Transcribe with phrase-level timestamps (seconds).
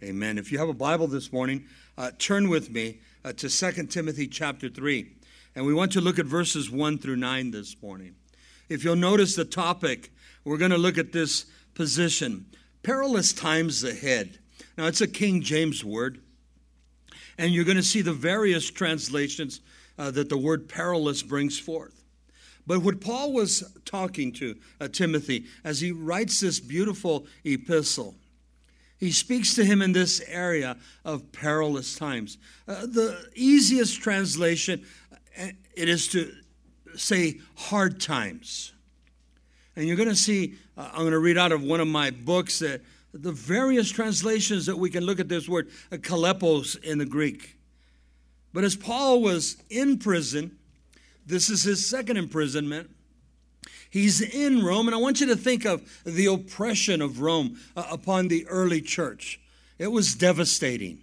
[0.00, 0.38] Amen.
[0.38, 1.64] If you have a Bible this morning,
[1.96, 5.10] uh, turn with me uh, to 2 Timothy chapter 3.
[5.56, 8.14] And we want to look at verses 1 through 9 this morning.
[8.68, 10.12] If you'll notice the topic,
[10.44, 12.46] we're going to look at this position
[12.84, 14.38] perilous times ahead.
[14.76, 16.20] Now, it's a King James word,
[17.36, 19.60] and you're going to see the various translations
[19.98, 22.04] uh, that the word perilous brings forth.
[22.68, 28.14] But what Paul was talking to uh, Timothy as he writes this beautiful epistle,
[28.98, 32.36] he speaks to him in this area of perilous times.
[32.66, 34.84] Uh, the easiest translation
[35.40, 36.32] uh, it is to
[36.96, 38.72] say hard times.
[39.76, 42.10] And you're going to see, uh, I'm going to read out of one of my
[42.10, 42.82] books that
[43.14, 47.56] the various translations that we can look at this word, uh, kalepos in the Greek.
[48.52, 50.58] But as Paul was in prison,
[51.24, 52.90] this is his second imprisonment.
[53.90, 57.84] He's in Rome, and I want you to think of the oppression of Rome uh,
[57.90, 59.40] upon the early church.
[59.78, 61.02] It was devastating.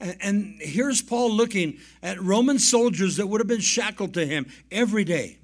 [0.00, 5.04] And, here's Paul looking at Roman soldiers that would have been shackled to him every
[5.04, 5.38] day.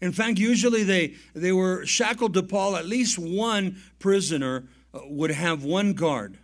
[0.00, 2.76] In fact, usually they, they were shackled to Paul.
[2.76, 6.38] At least one prisoner uh, would have one guard,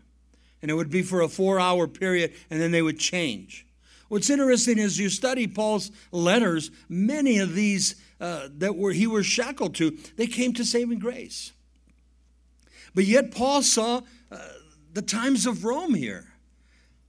[0.63, 3.67] and it would be for a four hour period, and then they would change.
[4.09, 9.27] What's interesting is you study Paul's letters, many of these uh, that were he was
[9.27, 11.53] shackled to, they came to saving grace.
[12.95, 14.39] But yet Paul saw uh,
[14.93, 16.33] the times of Rome here,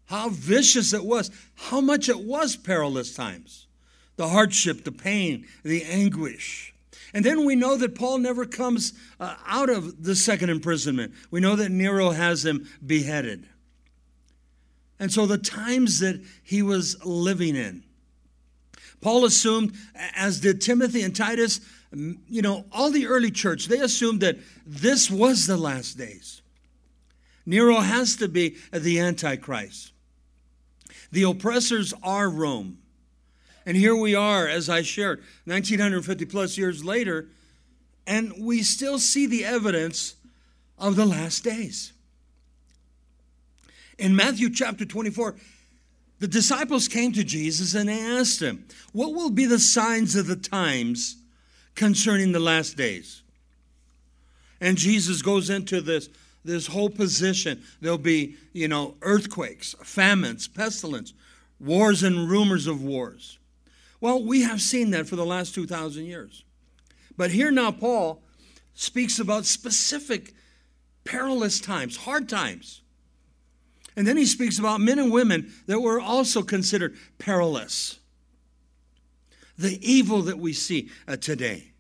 [0.06, 3.68] how vicious it was, how much it was perilous times,
[4.18, 6.74] the hardship, the pain, the anguish.
[7.14, 11.14] And then we know that Paul never comes uh, out of the second imprisonment.
[11.32, 13.48] We know that Nero has him beheaded.
[15.00, 17.84] And so the times that he was living in,
[19.02, 19.74] Paul assumed,
[20.16, 25.10] as did Timothy and Titus, you know, all the early church, they assumed that this
[25.10, 26.42] was the last days.
[27.46, 29.94] Nero has to be the Antichrist.
[31.12, 32.80] The oppressors are Rome.
[33.66, 37.28] And here we are, as I shared, 1950 plus years later,
[38.06, 40.16] and we still see the evidence
[40.78, 41.94] of the last days.
[43.98, 45.36] In Matthew chapter 24,
[46.20, 50.28] the disciples came to Jesus and they asked him, What will be the signs of
[50.28, 51.18] the times
[51.76, 53.22] concerning the last days?
[54.60, 56.10] And Jesus goes into this,
[56.44, 57.64] this whole position.
[57.82, 61.14] There'll be, you know, earthquakes, famines, pestilence,
[61.60, 63.38] wars and rumors of wars.
[64.02, 66.44] Well, we have seen that for the last 2,000 years.
[67.16, 68.22] But here now, Paul
[68.74, 70.34] speaks about specific
[71.04, 72.82] perilous times, hard times
[73.98, 77.98] and then he speaks about men and women that were also considered perilous.
[79.58, 81.72] The evil that we see uh, today.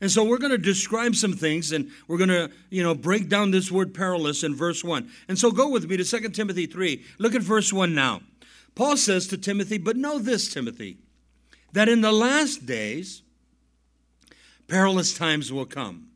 [0.00, 3.28] And so we're going to describe some things and we're going to, you know, break
[3.28, 5.08] down this word perilous in verse 1.
[5.28, 7.04] And so go with me to 2 Timothy 3.
[7.18, 8.22] Look at verse 1 now.
[8.74, 10.98] Paul says to Timothy, But know this, Timothy,
[11.72, 13.22] that in the last days
[14.66, 16.08] perilous times will come.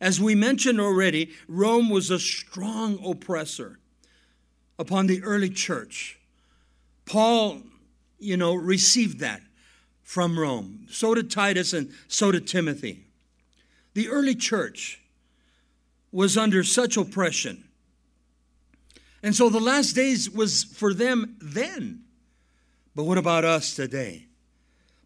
[0.00, 3.80] As we mentioned already, Rome was a strong oppressor
[4.80, 6.18] upon the early church.
[7.04, 7.58] Paul,
[8.18, 9.42] you know, received that
[10.02, 10.86] from Rome.
[10.88, 13.04] So did Titus and so did Timothy.
[13.92, 15.02] The early church
[16.10, 17.64] was under such oppression.
[19.22, 22.04] And so the last days was for them then.
[22.96, 24.28] But what about us today?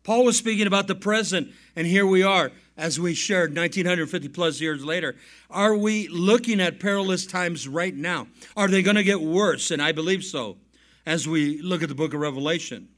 [0.05, 4.61] Paul was speaking about the present, and here we are as we shared 1950 plus
[4.61, 5.15] years later.
[5.51, 8.27] Are we looking at perilous times right now?
[8.57, 9.71] Are they going to get worse?
[9.71, 10.57] And I believe so
[11.07, 12.89] as we look at the book of Revelation.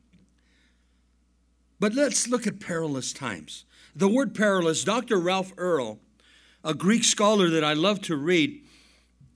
[1.78, 3.64] But let's look at perilous times.
[3.94, 5.18] The word perilous, Dr.
[5.18, 5.98] Ralph Earle,
[6.64, 8.62] a Greek scholar that I love to read,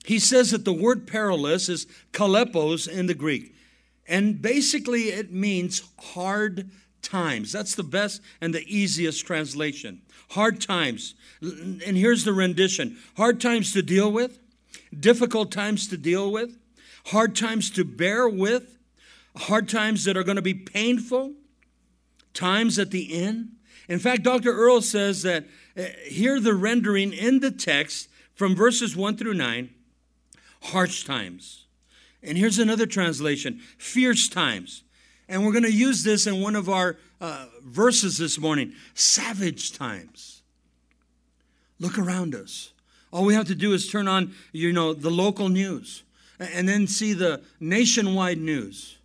[0.05, 3.55] he says that the word perilous is kalepos in the Greek.
[4.07, 6.69] And basically it means hard
[7.01, 7.51] times.
[7.51, 10.01] That's the best and the easiest translation.
[10.31, 11.15] Hard times.
[11.41, 14.39] And here's the rendition hard times to deal with,
[14.97, 16.57] difficult times to deal with,
[17.07, 18.77] hard times to bear with,
[19.35, 21.33] hard times that are going to be painful,
[22.33, 23.53] times at the end.
[23.87, 24.51] In fact, Dr.
[24.51, 25.45] Earle says that
[25.77, 29.69] uh, here the rendering in the text from verses 1 through 9
[30.63, 31.65] harsh times.
[32.23, 34.83] And here's another translation fierce times.
[35.31, 39.71] And we're going to use this in one of our uh, verses this morning savage
[39.71, 40.41] times.
[41.79, 42.73] Look around us.
[43.13, 46.03] All we have to do is turn on, you know, the local news
[46.37, 48.97] and then see the nationwide news.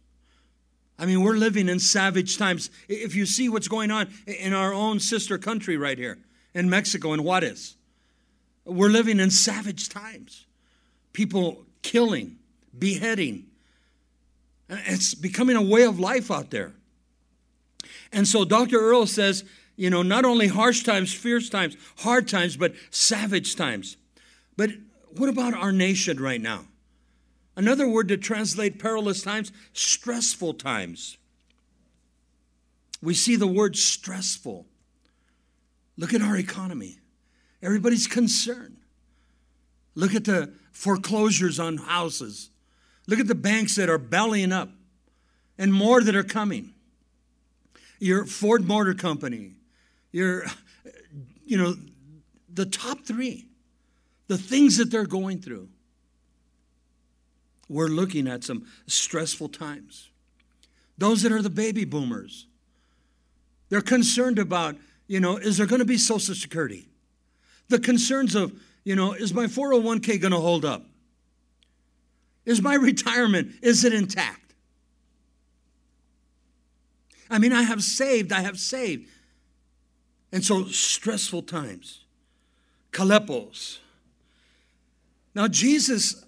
[0.99, 2.71] I mean, we're living in savage times.
[2.89, 6.19] If you see what's going on in our own sister country right here,
[6.55, 7.77] in Mexico, in Juarez,
[8.65, 10.45] we're living in savage times.
[11.13, 12.39] People killing,
[12.77, 13.47] beheading.
[14.69, 16.73] It's becoming a way of life out there.
[18.13, 18.79] And so Dr.
[18.79, 19.45] Earle says,
[19.77, 23.97] you know, not only harsh times, fierce times, hard times, but savage times.
[24.57, 24.71] But
[25.17, 26.65] what about our nation right now?
[27.57, 31.17] Another word to translate perilous times, stressful times.
[33.03, 34.67] We see the word stressful.
[35.97, 36.99] Look at our economy.
[37.63, 38.77] Everybody's concerned.
[39.95, 42.51] Look at the foreclosures on houses.
[43.07, 44.71] Look at the banks that are bellying up
[45.59, 46.75] and more that are coming.
[47.99, 49.53] Your Ford Motor Company,
[50.13, 50.45] your,
[51.45, 51.77] you know,
[52.53, 53.47] the top three,
[54.29, 55.69] the things that they're going through.
[57.69, 60.11] We're looking at some stressful times.
[60.99, 62.47] Those that are the baby boomers,
[63.69, 64.77] they're concerned about,
[65.07, 66.89] you know, is there going to be Social Security?
[67.69, 68.53] The concerns of,
[68.85, 70.85] you know, is my 401k going to hold up?
[72.47, 74.55] Is my retirement, is it intact?
[77.29, 79.09] I mean, I have saved, I have saved.
[80.33, 82.05] And so, stressful times.
[82.93, 83.79] Kalepos.
[85.35, 86.25] Now, Jesus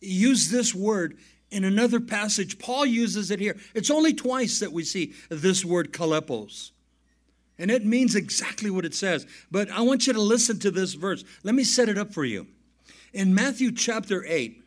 [0.00, 1.18] used this word
[1.50, 2.58] in another passage.
[2.58, 3.56] Paul uses it here.
[3.74, 6.70] It's only twice that we see this word kalepos.
[7.58, 9.26] And it means exactly what it says.
[9.50, 11.24] But I want you to listen to this verse.
[11.42, 12.46] Let me set it up for you.
[13.12, 14.59] In Matthew chapter 8,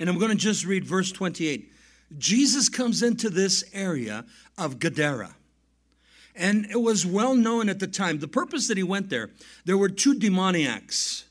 [0.00, 1.70] and I'm going to just read verse 28.
[2.18, 4.24] Jesus comes into this area
[4.58, 5.36] of Gadara.
[6.34, 8.18] And it was well known at the time.
[8.18, 9.30] The purpose that he went there,
[9.66, 11.26] there were two demoniacs,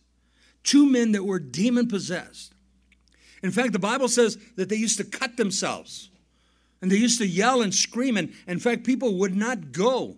[0.63, 2.53] two men that were demon possessed.
[3.41, 6.09] In fact, the Bible says that they used to cut themselves
[6.81, 8.17] and they used to yell and scream.
[8.17, 10.17] And in fact, people would not go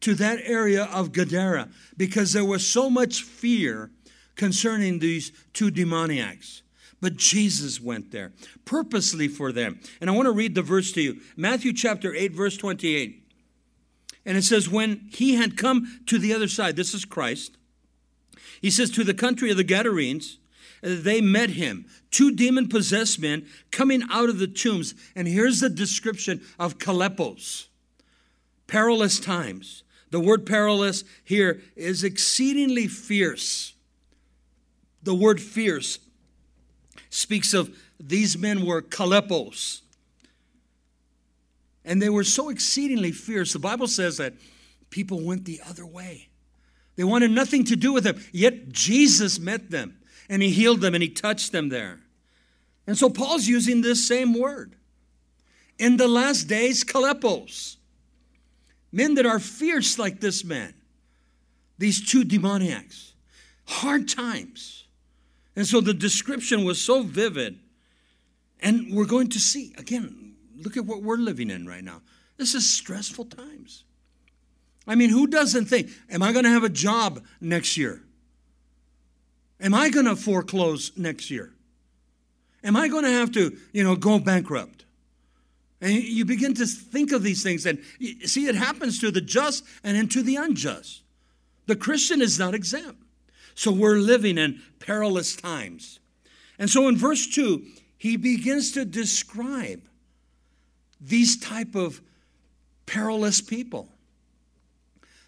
[0.00, 3.90] to that area of Gadara because there was so much fear
[4.36, 6.62] concerning these two demoniacs.
[7.04, 8.32] But Jesus went there
[8.64, 9.78] purposely for them.
[10.00, 13.22] And I want to read the verse to you Matthew chapter 8, verse 28.
[14.24, 17.58] And it says, When he had come to the other side, this is Christ,
[18.62, 20.38] he says, To the country of the Gadarenes,
[20.80, 24.94] they met him, two demon possessed men coming out of the tombs.
[25.14, 27.66] And here's the description of Kalepos
[28.66, 29.82] perilous times.
[30.10, 33.74] The word perilous here is exceedingly fierce.
[35.02, 35.98] The word fierce
[37.14, 39.80] speaks of these men were Kalepos.
[41.84, 43.52] And they were so exceedingly fierce.
[43.52, 44.34] The Bible says that
[44.90, 46.28] people went the other way.
[46.96, 48.22] They wanted nothing to do with them.
[48.32, 52.00] Yet Jesus met them and he healed them and he touched them there.
[52.86, 54.76] And so Paul's using this same word.
[55.78, 57.76] In the last days, Kalepos
[58.94, 60.72] men that are fierce like this man,
[61.78, 63.12] these two demoniacs,
[63.66, 64.83] hard times.
[65.56, 67.58] And so the description was so vivid.
[68.60, 72.02] And we're going to see, again, look at what we're living in right now.
[72.36, 73.84] This is stressful times.
[74.86, 78.02] I mean, who doesn't think, am I going to have a job next year?
[79.60, 81.52] Am I going to foreclose next year?
[82.62, 84.84] Am I going to have to, you know, go bankrupt?
[85.80, 87.78] And you begin to think of these things, and
[88.24, 91.02] see, it happens to the just and then to the unjust.
[91.66, 93.03] The Christian is not exempt.
[93.54, 96.00] So we're living in perilous times.
[96.58, 97.64] And so in verse 2,
[97.96, 99.82] he begins to describe
[101.00, 102.00] these type of
[102.86, 103.88] perilous people.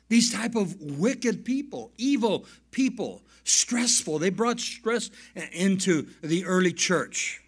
[0.08, 4.18] These type of wicked people, evil people, stressful.
[4.18, 5.10] They brought stress
[5.52, 7.42] into the early church.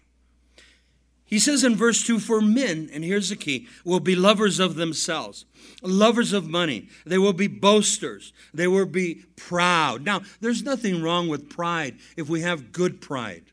[1.29, 4.73] He says in verse 2 For men, and here's the key, will be lovers of
[4.75, 5.45] themselves,
[5.83, 6.89] lovers of money.
[7.05, 8.33] They will be boasters.
[8.51, 10.03] They will be proud.
[10.03, 13.43] Now, there's nothing wrong with pride if we have good pride.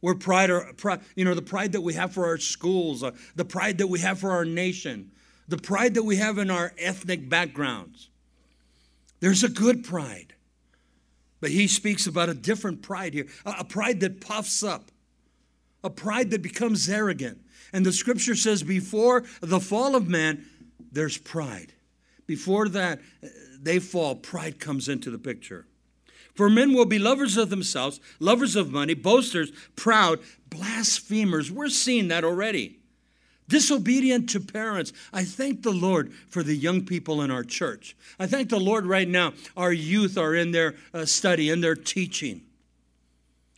[0.00, 0.72] Where pride, or,
[1.16, 3.98] you know, the pride that we have for our schools, uh, the pride that we
[3.98, 5.10] have for our nation,
[5.48, 8.08] the pride that we have in our ethnic backgrounds.
[9.18, 10.34] There's a good pride.
[11.40, 14.92] But he speaks about a different pride here, a, a pride that puffs up
[15.84, 17.38] a pride that becomes arrogant.
[17.72, 20.44] And the scripture says, before the fall of man,
[20.90, 21.72] there's pride.
[22.26, 23.00] Before that,
[23.60, 25.66] they fall, pride comes into the picture.
[26.34, 31.52] For men will be lovers of themselves, lovers of money, boasters, proud, blasphemers.
[31.52, 32.78] We're seeing that already.
[33.46, 34.92] Disobedient to parents.
[35.12, 37.94] I thank the Lord for the young people in our church.
[38.18, 39.34] I thank the Lord right now.
[39.56, 42.40] Our youth are in their uh, study, in their teaching.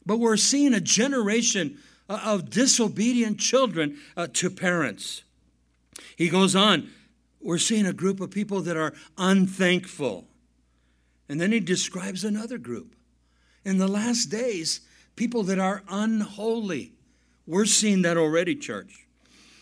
[0.04, 5.22] But we're seeing a generation of disobedient children uh, to parents.
[6.16, 6.90] He goes on,
[7.40, 10.26] we're seeing a group of people that are unthankful.
[11.28, 12.94] And then he describes another group.
[13.64, 14.80] In the last days,
[15.16, 16.92] people that are unholy.
[17.46, 19.06] We're seeing that already, church.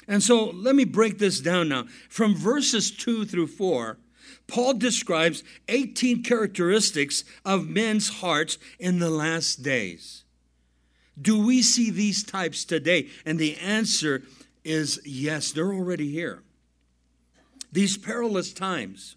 [0.07, 1.87] And so let me break this down now.
[2.09, 3.99] From verses 2 through 4,
[4.47, 10.24] Paul describes 18 characteristics of men's hearts in the last days.
[11.21, 13.09] Do we see these types today?
[13.25, 14.23] And the answer
[14.65, 16.43] is yes, they're already here.
[17.71, 19.17] These perilous times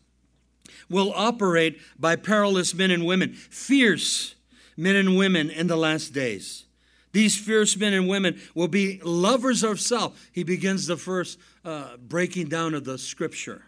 [0.90, 4.36] will operate by perilous men and women, fierce
[4.76, 6.66] men and women in the last days.
[7.14, 10.30] These fierce men and women will be lovers of self.
[10.32, 13.64] He begins the first uh, breaking down of the scripture.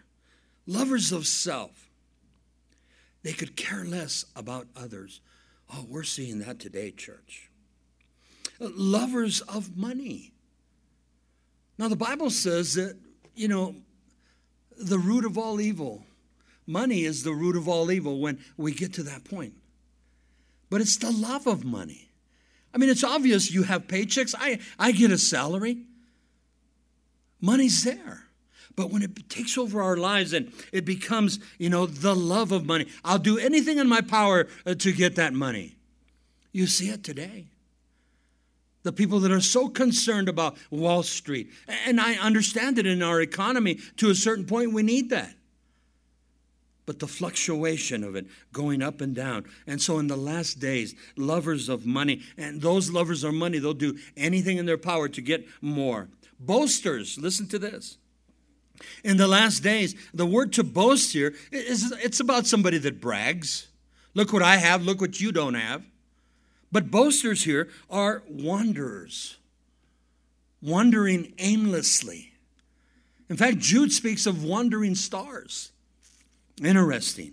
[0.66, 1.90] Lovers of self.
[3.22, 5.20] They could care less about others.
[5.72, 7.49] Oh, we're seeing that today, church.
[8.60, 10.32] Lovers of money.
[11.78, 12.96] Now, the Bible says that,
[13.34, 13.74] you know,
[14.76, 16.04] the root of all evil,
[16.66, 19.54] money is the root of all evil when we get to that point.
[20.68, 22.10] But it's the love of money.
[22.72, 24.34] I mean, it's obvious you have paychecks.
[24.38, 25.78] I, I get a salary.
[27.40, 28.24] Money's there.
[28.76, 32.66] But when it takes over our lives and it becomes, you know, the love of
[32.66, 35.76] money, I'll do anything in my power uh, to get that money.
[36.52, 37.46] You see it today.
[38.82, 41.50] The people that are so concerned about Wall Street.
[41.86, 45.34] And I understand it in our economy to a certain point, we need that
[46.90, 49.44] but the fluctuation of it going up and down.
[49.64, 53.74] And so, in the last days, lovers of money, and those lovers of money, they'll
[53.74, 56.08] do anything in their power to get more.
[56.40, 57.96] Boasters, listen to this.
[59.04, 63.68] In the last days, the word to boast here is it's about somebody that brags.
[64.14, 65.84] Look what I have, look what you don't have.
[66.72, 69.36] But boasters here are wanderers,
[70.62, 72.32] wandering aimlessly.
[73.28, 75.72] In fact, Jude speaks of wandering stars.
[76.62, 77.32] Interesting.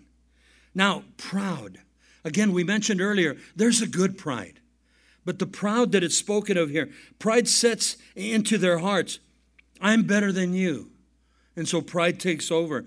[0.73, 1.79] Now, proud.
[2.23, 4.59] Again, we mentioned earlier, there's a good pride.
[5.25, 6.89] But the proud that it's spoken of here,
[7.19, 9.19] pride sets into their hearts,
[9.81, 10.91] I'm better than you.
[11.55, 12.85] And so pride takes over.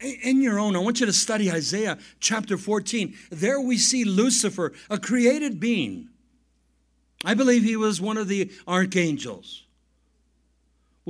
[0.00, 3.14] In your own, I want you to study Isaiah chapter 14.
[3.30, 6.08] There we see Lucifer, a created being.
[7.24, 9.64] I believe he was one of the archangels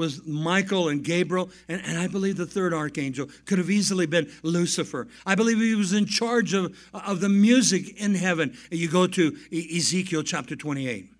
[0.00, 4.30] was Michael and Gabriel, and, and, I believe the third archangel could have easily been
[4.42, 5.08] Lucifer.
[5.26, 8.56] I believe he was in charge of, of the music in heaven.
[8.70, 11.10] You go to Ezekiel chapter 28.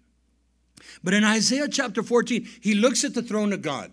[1.04, 3.92] But in Isaiah chapter 14, he looks at the throne of God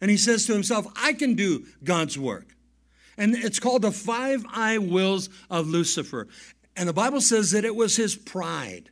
[0.00, 2.56] and he says to himself, I can do God's work.
[3.16, 6.28] And it's called the five I wills of Lucifer.
[6.76, 8.90] And the Bible says that it was his pride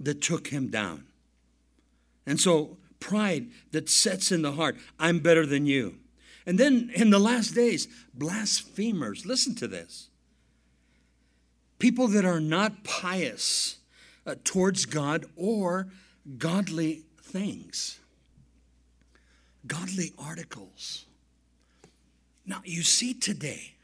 [0.00, 1.04] that took him down.
[2.26, 5.98] And so pride that sets in the heart I'm better than you.
[6.46, 9.26] And then in the last days, blasphemers.
[9.26, 10.08] Listen to this.
[11.78, 13.78] People that are not pious
[14.26, 15.88] uh, towards God or
[16.38, 17.98] godly things,
[19.66, 21.04] godly articles.
[22.46, 23.74] Now, you see today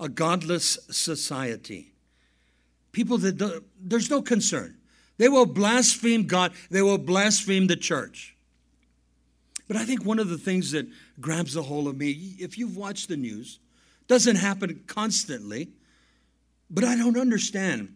[0.00, 1.92] a godless society.
[2.92, 4.76] People that do, there's no concern.
[5.18, 8.36] They will blaspheme God, they will blaspheme the church.
[9.68, 10.86] But I think one of the things that
[11.20, 13.60] grabs a hold of me, if you've watched the news,
[14.08, 15.68] doesn't happen constantly,
[16.68, 17.94] but I don't understand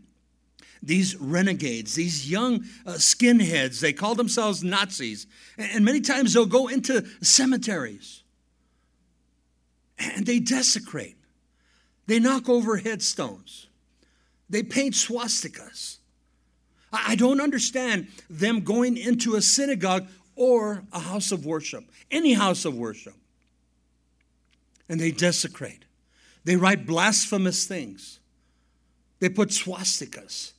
[0.82, 5.26] these renegades, these young uh, skinheads, they call themselves Nazis,
[5.58, 8.22] and many times they'll go into cemeteries
[9.98, 11.16] and they desecrate,
[12.06, 13.68] they knock over headstones,
[14.48, 15.98] they paint swastikas.
[16.90, 22.64] I don't understand them going into a synagogue or a house of worship, any house
[22.64, 23.14] of worship.
[24.88, 25.84] And they desecrate.
[26.44, 28.20] They write blasphemous things.
[29.20, 30.52] They put swastikas.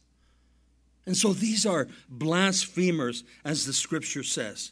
[1.08, 4.72] And so these are blasphemers, as the scripture says.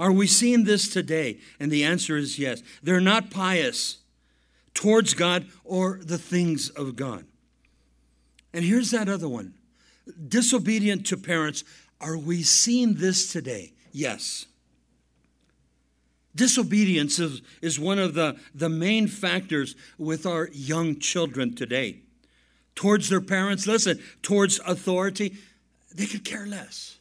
[0.00, 1.40] Are we seeing this today?
[1.60, 2.62] And the answer is yes.
[2.82, 3.98] They're not pious
[4.72, 7.26] towards God or the things of God.
[8.54, 9.54] And here's that other one
[10.26, 11.64] disobedient to parents.
[12.00, 13.74] Are we seeing this today?
[13.92, 14.46] Yes.
[16.34, 21.98] Disobedience is, is one of the, the main factors with our young children today.
[22.74, 25.36] Towards their parents, listen, towards authority,
[25.94, 26.99] they could care less.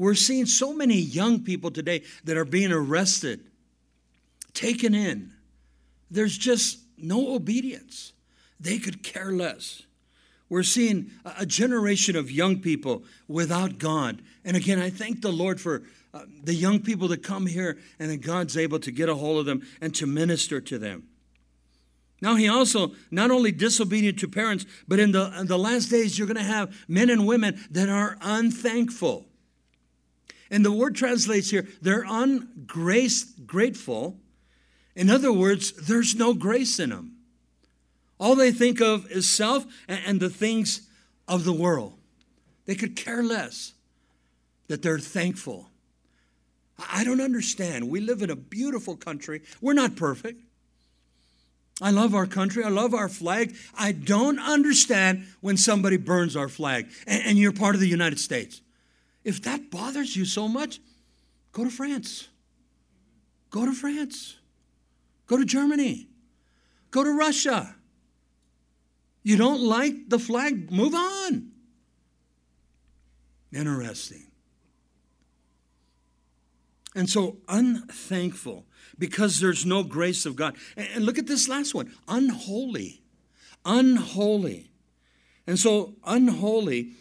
[0.00, 3.44] We're seeing so many young people today that are being arrested,
[4.54, 5.30] taken in.
[6.10, 8.14] There's just no obedience.
[8.58, 9.82] They could care less.
[10.48, 14.22] We're seeing a generation of young people without God.
[14.42, 15.82] And again, I thank the Lord for
[16.14, 19.40] uh, the young people that come here and that God's able to get a hold
[19.40, 21.08] of them and to minister to them.
[22.22, 26.18] Now, he also not only disobedient to parents, but in the, in the last days,
[26.18, 29.26] you're going to have men and women that are unthankful.
[30.50, 34.18] And the word translates here, they're ungrateful.
[34.96, 37.12] In other words, there's no grace in them.
[38.18, 40.88] All they think of is self and the things
[41.26, 41.94] of the world.
[42.66, 43.72] They could care less
[44.68, 45.70] that they're thankful.
[46.92, 47.88] I don't understand.
[47.88, 49.42] We live in a beautiful country.
[49.60, 50.40] We're not perfect.
[51.82, 52.62] I love our country.
[52.62, 53.54] I love our flag.
[53.76, 58.18] I don't understand when somebody burns our flag and, and, you're part of the United
[58.18, 58.60] States.
[59.24, 60.80] If that bothers you so much,
[61.52, 62.28] go to France.
[63.50, 64.36] Go to France.
[65.26, 66.08] Go to Germany.
[66.90, 67.76] Go to Russia.
[69.22, 70.70] You don't like the flag?
[70.70, 71.52] Move on.
[73.52, 74.26] Interesting.
[76.94, 78.66] And so, unthankful
[78.98, 80.56] because there's no grace of God.
[80.76, 83.02] And look at this last one unholy.
[83.64, 84.70] Unholy.
[85.46, 86.92] And so, unholy,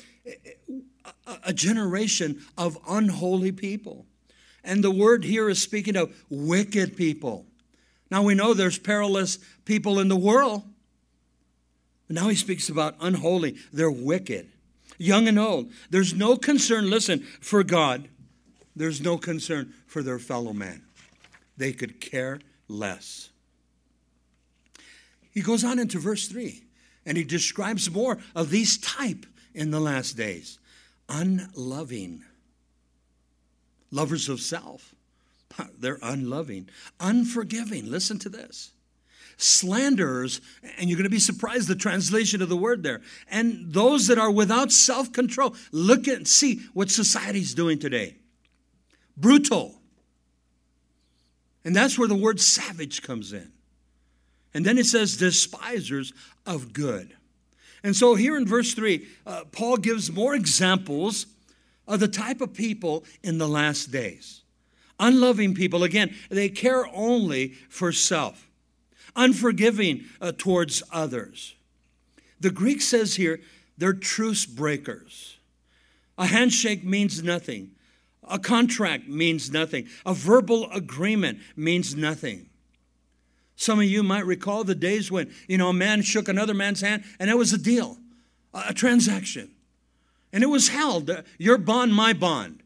[1.43, 4.05] a generation of unholy people.
[4.63, 7.45] And the word here is speaking of wicked people.
[8.11, 10.63] Now we know there's perilous people in the world.
[12.07, 13.57] But now he speaks about unholy.
[13.71, 14.49] They're wicked.
[14.97, 15.71] Young and old.
[15.89, 18.09] There's no concern, listen, for God.
[18.75, 20.83] There's no concern for their fellow man
[21.57, 23.29] they could care less.
[25.31, 26.63] He goes on into verse 3
[27.05, 30.57] and he describes more of these type in the last days
[31.09, 32.23] unloving,
[33.91, 34.93] lovers of self.
[35.79, 37.89] They're unloving, unforgiving.
[37.89, 38.71] Listen to this.
[39.37, 40.41] Slanderers,
[40.77, 43.01] and you're going to be surprised the translation of the word there,
[43.31, 45.55] and those that are without self control.
[45.71, 48.17] Look at see what society's doing today.
[49.15, 49.79] Brutal,
[51.63, 53.51] and that's where the word savage comes in.
[54.53, 56.13] And then it says, despisers
[56.45, 57.15] of good.
[57.83, 61.25] And so here in verse 3, uh, Paul gives more examples
[61.87, 64.41] of the type of people in the last days.
[64.99, 68.49] Unloving people, again, they care only for self,
[69.15, 71.55] unforgiving uh, towards others.
[72.39, 73.39] The Greek says here,
[73.77, 75.37] they're truce breakers.
[76.17, 77.71] A handshake means nothing.
[78.27, 79.87] A contract means nothing.
[80.05, 82.48] A verbal agreement means nothing.
[83.59, 86.79] Some of you might recall the days when, you know, a man shook another man's
[86.79, 87.97] hand and it was a deal,
[88.53, 89.51] a transaction.
[90.31, 92.63] And it was held, uh, your bond, my bond.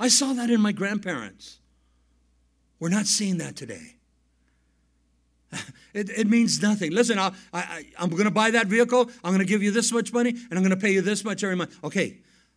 [0.00, 1.58] I saw that in my grandparents.
[2.80, 3.96] We're not seeing that today.
[5.94, 6.92] It, it means nothing.
[6.92, 9.10] Listen, I, I, I'm going to buy that vehicle.
[9.22, 11.22] I'm going to give you this much money, and I'm going to pay you this
[11.22, 11.76] much every month.
[11.84, 12.16] Okay,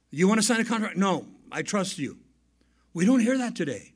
[0.10, 0.96] you want to sign a contract?
[0.96, 2.18] No, I trust you.
[2.94, 3.95] We don't hear that today.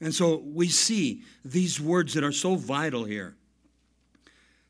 [0.00, 3.36] And so we see these words that are so vital here.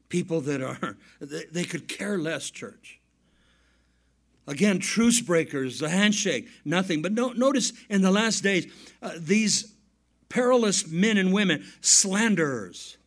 [0.08, 3.00] People that are, they could care less, church.
[4.46, 7.00] Again, truce breakers, the handshake, nothing.
[7.00, 9.72] But no, notice in the last days, uh, these
[10.28, 12.98] perilous men and women, slanderers.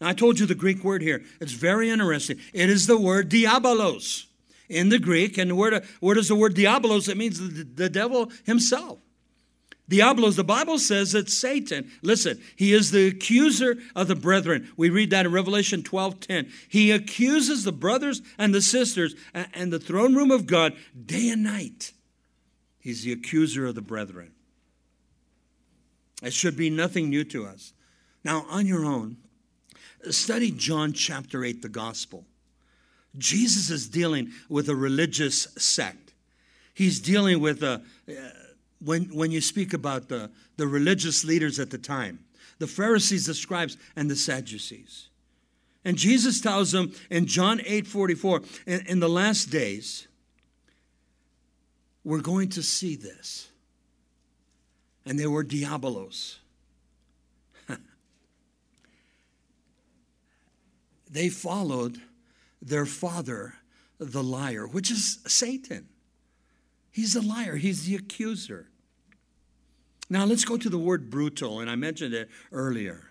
[0.00, 1.24] Now, I told you the Greek word here.
[1.40, 2.38] It's very interesting.
[2.52, 4.26] It is the word diabolos
[4.68, 5.38] in the Greek.
[5.38, 7.08] And where, do, where does the word diabolos?
[7.08, 8.98] It means the, the devil himself.
[9.88, 11.90] Diablos, the Bible says it's Satan.
[12.02, 14.68] Listen, he is the accuser of the brethren.
[14.76, 16.52] We read that in Revelation 12 10.
[16.68, 21.44] He accuses the brothers and the sisters and the throne room of God day and
[21.44, 21.92] night.
[22.80, 24.32] He's the accuser of the brethren.
[26.22, 27.72] It should be nothing new to us.
[28.24, 29.18] Now, on your own,
[30.10, 32.24] study John chapter 8, the gospel.
[33.16, 36.14] Jesus is dealing with a religious sect.
[36.74, 38.12] He's dealing with a, uh,
[38.80, 42.20] when, when you speak about the, the religious leaders at the time,
[42.58, 45.08] the Pharisees, the scribes, and the Sadducees.
[45.84, 50.08] And Jesus tells them in John 8 44, in, in the last days,
[52.02, 53.48] we're going to see this.
[55.04, 56.38] And they were diabolos.
[61.10, 62.00] they followed
[62.60, 63.54] their father,
[63.98, 65.88] the liar, which is Satan.
[66.96, 68.70] He's a liar, he's the accuser.
[70.08, 73.10] Now let's go to the word brutal, and I mentioned it earlier.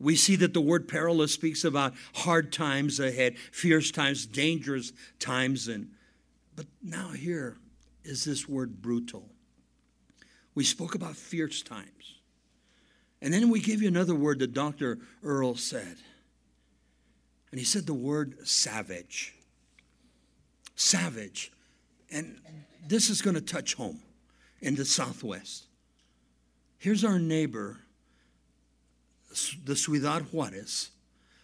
[0.00, 5.68] We see that the word perilous speaks about hard times ahead, fierce times, dangerous times,
[5.68, 5.92] and
[6.56, 7.58] but now here
[8.02, 9.28] is this word brutal.
[10.56, 12.16] We spoke about fierce times.
[13.22, 14.98] And then we give you another word that Dr.
[15.22, 15.98] Earle said.
[17.52, 19.36] And he said the word savage.
[20.74, 21.52] Savage.
[22.10, 22.40] And
[22.86, 24.00] this is going to touch home
[24.60, 25.66] in the Southwest.
[26.78, 27.78] Here's our neighbor,
[29.64, 30.90] the Ciudad Juarez,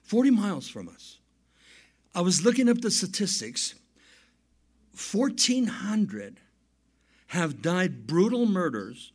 [0.04, 1.18] 40 miles from us.
[2.14, 3.74] I was looking up the statistics.
[5.12, 6.38] 1,400
[7.28, 9.12] have died brutal murders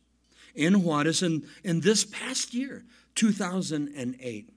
[0.54, 2.84] in Juarez in, in this past year,
[3.14, 4.52] 2008.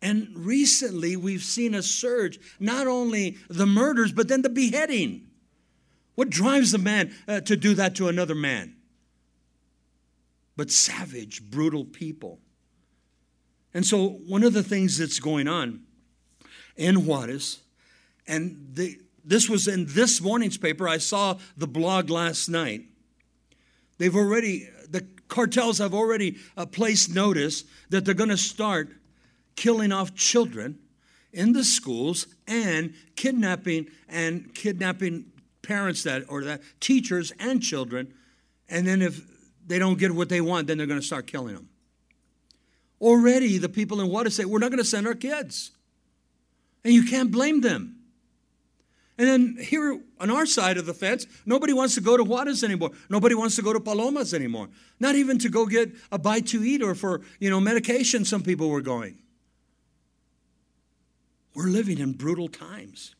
[0.00, 5.28] And recently, we've seen a surge, not only the murders, but then the beheading.
[6.14, 8.76] What drives a man uh, to do that to another man?
[10.56, 12.38] But savage, brutal people.
[13.74, 15.82] And so, one of the things that's going on
[16.76, 17.60] in Juarez,
[18.26, 22.82] and the, this was in this morning's paper, I saw the blog last night.
[23.96, 28.90] They've already, the cartels have already uh, placed notice that they're going to start
[29.56, 30.78] killing off children
[31.32, 35.31] in the schools and kidnapping and kidnapping
[35.62, 38.12] parents that or that teachers and children
[38.68, 39.22] and then if
[39.66, 41.68] they don't get what they want then they're going to start killing them
[43.00, 45.70] already the people in Juarez say we're not going to send our kids
[46.84, 48.02] and you can't blame them
[49.18, 52.64] and then here on our side of the fence, nobody wants to go to Juarez
[52.64, 52.90] anymore.
[53.10, 54.68] Nobody wants to go to Palomas anymore.
[54.98, 58.42] Not even to go get a bite to eat or for, you know, medication some
[58.42, 59.18] people were going.
[61.54, 63.14] We're living in brutal times.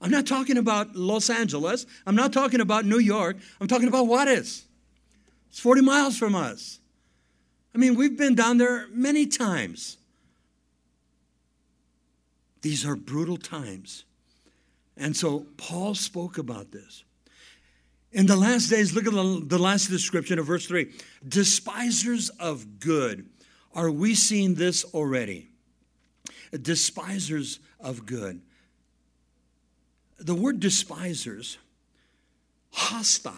[0.00, 1.86] I'm not talking about Los Angeles.
[2.06, 3.36] I'm not talking about New York.
[3.60, 4.64] I'm talking about Juarez.
[5.50, 6.78] It's 40 miles from us.
[7.74, 9.96] I mean, we've been down there many times.
[12.62, 14.04] These are brutal times.
[14.96, 17.04] And so Paul spoke about this.
[18.10, 20.92] In the last days, look at the, the last description of verse 3
[21.26, 23.28] despisers of good.
[23.74, 25.48] Are we seeing this already?
[26.56, 28.40] despisers of good.
[30.18, 31.58] The word despisers,
[32.72, 33.34] hostile.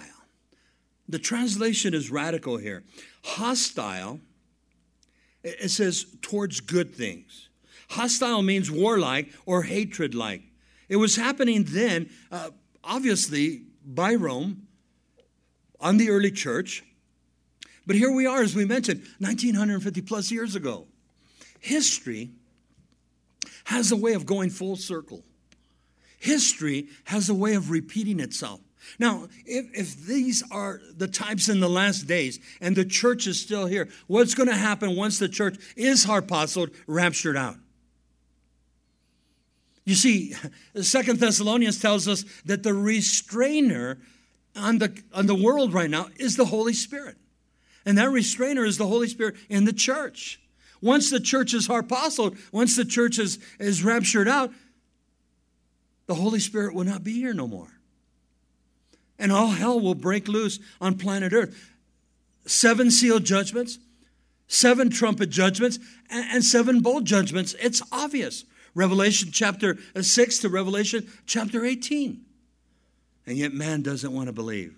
[1.09, 2.85] The translation is radical here.
[3.25, 4.21] Hostile,
[5.43, 7.49] it says towards good things.
[7.90, 10.43] Hostile means warlike or hatred like.
[10.88, 12.51] It was happening then, uh,
[12.85, 14.66] obviously, by Rome
[15.81, 16.85] on the early church.
[17.87, 20.87] But here we are, as we mentioned, 1950 plus years ago.
[21.59, 22.31] History
[23.64, 25.25] has a way of going full circle.
[26.21, 28.61] History has a way of repeating itself.
[28.99, 33.41] Now, if, if these are the types in the last days and the church is
[33.41, 37.57] still here, what's going to happen once the church is harpazoed, raptured out?
[39.85, 40.35] You see,
[40.81, 43.99] Second Thessalonians tells us that the restrainer
[44.55, 47.17] on the, on the world right now is the Holy Spirit.
[47.87, 50.39] And that restrainer is the Holy Spirit in the church.
[50.83, 54.53] Once the church is harpazoed, once the church is, is raptured out,
[56.11, 57.68] the Holy Spirit will not be here no more.
[59.16, 61.70] And all hell will break loose on planet Earth.
[62.46, 63.79] Seven seal judgments,
[64.49, 65.79] seven trumpet judgments,
[66.11, 67.55] and, and seven bowl judgments.
[67.61, 68.44] It's obvious.
[68.75, 72.25] Revelation chapter 6 to Revelation chapter 18.
[73.29, 74.75] And yet man doesn't want to believe.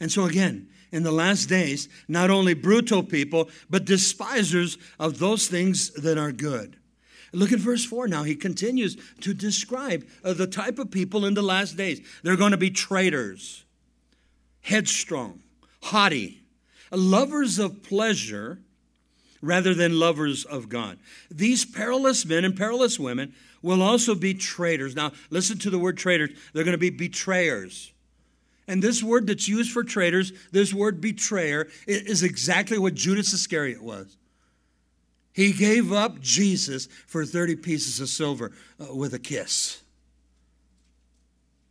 [0.00, 5.46] And so again, in the last days, not only brutal people, but despisers of those
[5.46, 6.78] things that are good.
[7.32, 8.22] Look at verse 4 now.
[8.22, 12.00] He continues to describe uh, the type of people in the last days.
[12.22, 13.64] They're going to be traitors,
[14.62, 15.42] headstrong,
[15.82, 16.42] haughty,
[16.90, 18.60] lovers of pleasure
[19.42, 20.98] rather than lovers of God.
[21.30, 24.94] These perilous men and perilous women will also be traitors.
[24.94, 26.30] Now, listen to the word traitors.
[26.52, 27.92] They're going to be betrayers.
[28.68, 33.82] And this word that's used for traitors, this word betrayer, is exactly what Judas Iscariot
[33.82, 34.16] was.
[35.36, 39.82] He gave up Jesus for 30 pieces of silver uh, with a kiss.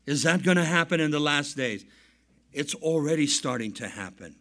[0.05, 1.83] Is that going to happen in the last days?
[2.53, 4.35] It's already starting to happen.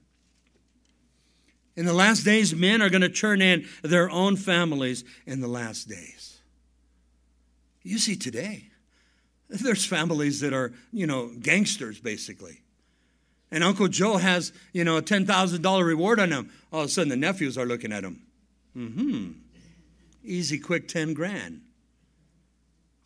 [1.75, 5.49] In the last days, men are going to turn in their own families in the
[5.49, 6.43] last days.
[7.83, 8.69] You see, today,
[9.49, 12.61] there's families that are, you know, gangsters basically.
[13.51, 16.51] And Uncle Joe has, you know, a $10,000 reward on him.
[16.71, 18.21] All of a sudden the nephews are looking at him.
[18.77, 19.33] Mm-hmm.
[20.25, 21.61] Easy, quick 10 grand.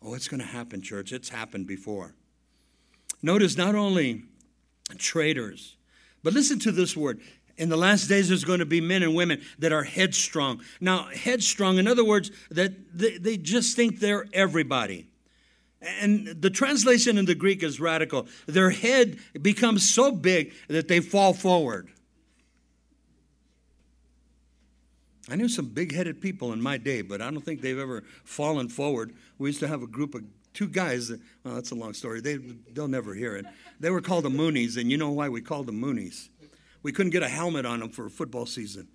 [0.01, 1.11] Oh, it's going to happen, church.
[1.11, 2.15] It's happened before.
[3.21, 4.23] Notice not only
[4.97, 5.75] traitors,
[6.23, 7.19] but listen to this word.
[7.57, 10.61] In the last days, there's going to be men and women that are headstrong.
[10.79, 15.07] Now, headstrong, in other words, that they, they just think they're everybody.
[15.81, 18.27] And the translation in the Greek is radical.
[18.47, 21.89] Their head becomes so big that they fall forward.
[25.29, 28.03] I knew some big headed people in my day, but I don't think they've ever
[28.23, 29.13] fallen forward.
[29.37, 31.09] We used to have a group of two guys.
[31.09, 32.21] That, well, that's a long story.
[32.21, 33.45] They, they'll never hear it.
[33.79, 36.29] They were called the Moonies, and you know why we called them Moonies?
[36.81, 38.87] We couldn't get a helmet on them for a football season.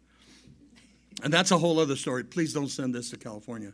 [1.22, 2.24] And that's a whole other story.
[2.24, 3.72] Please don't send this to California.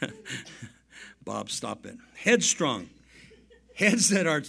[1.24, 1.96] Bob, stop it.
[2.16, 2.90] Headstrong.
[3.74, 4.42] Heads that are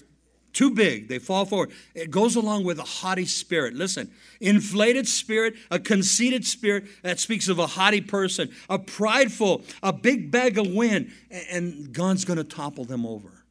[0.53, 1.71] too big, they fall forward.
[1.95, 3.73] It goes along with a haughty spirit.
[3.73, 9.91] Listen, inflated spirit, a conceited spirit that speaks of a haughty person, a prideful, a
[9.91, 11.11] big bag of wind,
[11.49, 13.43] and God's going to topple them over.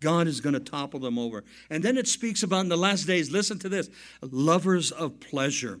[0.00, 1.44] God is going to topple them over.
[1.70, 3.90] And then it speaks about in the last days, listen to this
[4.22, 5.78] lovers of pleasure.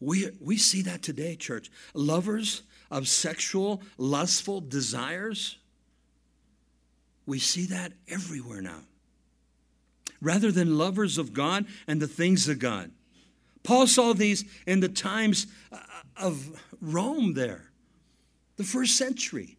[0.00, 1.70] We, we see that today, church.
[1.92, 5.58] Lovers of sexual, lustful desires.
[7.26, 8.80] We see that everywhere now
[10.20, 12.90] rather than lovers of God and the things of God.
[13.62, 15.78] Paul saw these in the times uh,
[16.16, 17.70] of Rome there,
[18.56, 19.56] the first century.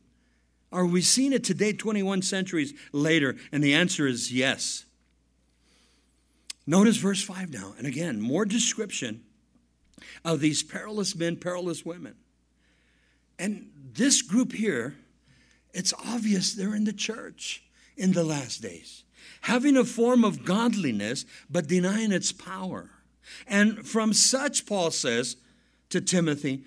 [0.71, 3.35] Are we seeing it today, 21 centuries later?
[3.51, 4.85] And the answer is yes.
[6.65, 7.73] Notice verse 5 now.
[7.77, 9.23] And again, more description
[10.23, 12.15] of these perilous men, perilous women.
[13.37, 14.95] And this group here,
[15.73, 17.63] it's obvious they're in the church
[17.97, 19.00] in the last days
[19.41, 22.89] having a form of godliness, but denying its power.
[23.47, 25.37] And from such, Paul says
[25.89, 26.63] to Timothy,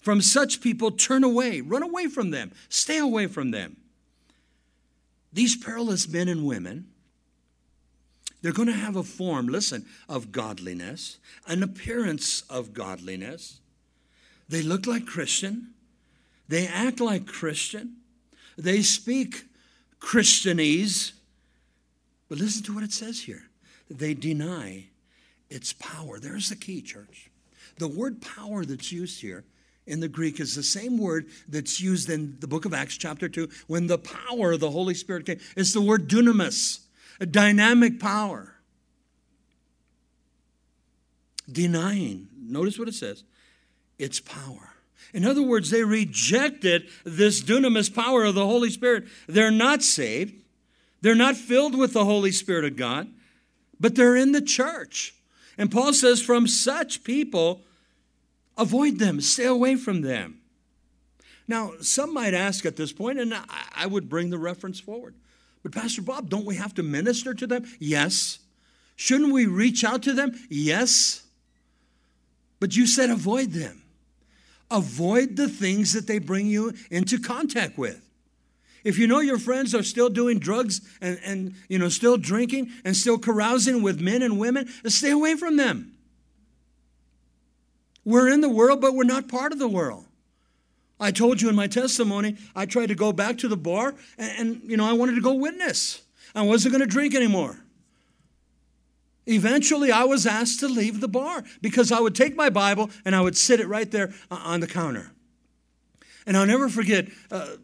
[0.00, 3.76] from such people, turn away, run away from them, stay away from them.
[5.32, 6.88] These perilous men and women,
[8.42, 13.60] they're going to have a form, listen, of godliness, an appearance of godliness.
[14.48, 15.68] They look like Christian,
[16.48, 17.98] they act like Christian,
[18.58, 19.44] they speak
[20.00, 21.12] Christianese,
[22.32, 23.42] but listen to what it says here
[23.90, 24.86] they deny
[25.50, 26.18] its power.
[26.18, 27.30] There's the key, church.
[27.76, 29.44] The word power that's used here
[29.86, 33.28] in the Greek is the same word that's used in the book of Acts, chapter
[33.28, 35.40] 2, when the power of the Holy Spirit came.
[35.58, 36.78] It's the word dunamis,
[37.20, 38.54] a dynamic power.
[41.50, 43.24] Denying, notice what it says,
[43.98, 44.70] its power.
[45.12, 49.04] In other words, they rejected this dunamis power of the Holy Spirit.
[49.26, 50.41] They're not saved.
[51.02, 53.08] They're not filled with the Holy Spirit of God,
[53.78, 55.14] but they're in the church.
[55.58, 57.62] And Paul says, from such people,
[58.56, 60.38] avoid them, stay away from them.
[61.48, 63.34] Now, some might ask at this point, and
[63.74, 65.14] I would bring the reference forward.
[65.62, 67.64] But, Pastor Bob, don't we have to minister to them?
[67.78, 68.38] Yes.
[68.96, 70.32] Shouldn't we reach out to them?
[70.48, 71.22] Yes.
[72.60, 73.82] But you said avoid them.
[74.70, 78.08] Avoid the things that they bring you into contact with.
[78.84, 82.70] If you know your friends are still doing drugs and, and you know still drinking
[82.84, 85.94] and still carousing with men and women, stay away from them.
[88.04, 90.06] We're in the world, but we're not part of the world.
[90.98, 94.32] I told you in my testimony, I tried to go back to the bar and,
[94.38, 96.02] and you know I wanted to go witness.
[96.34, 97.58] I wasn't going to drink anymore.
[99.26, 103.14] Eventually, I was asked to leave the bar because I would take my Bible and
[103.14, 105.12] I would sit it right there on the counter.
[106.26, 107.56] And I'll never forget, uh,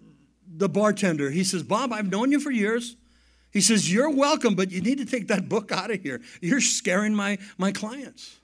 [0.59, 1.31] the bartender.
[1.31, 2.97] He says, Bob, I've known you for years.
[3.51, 6.21] He says, You're welcome, but you need to take that book out of here.
[6.40, 8.37] You're scaring my, my clients.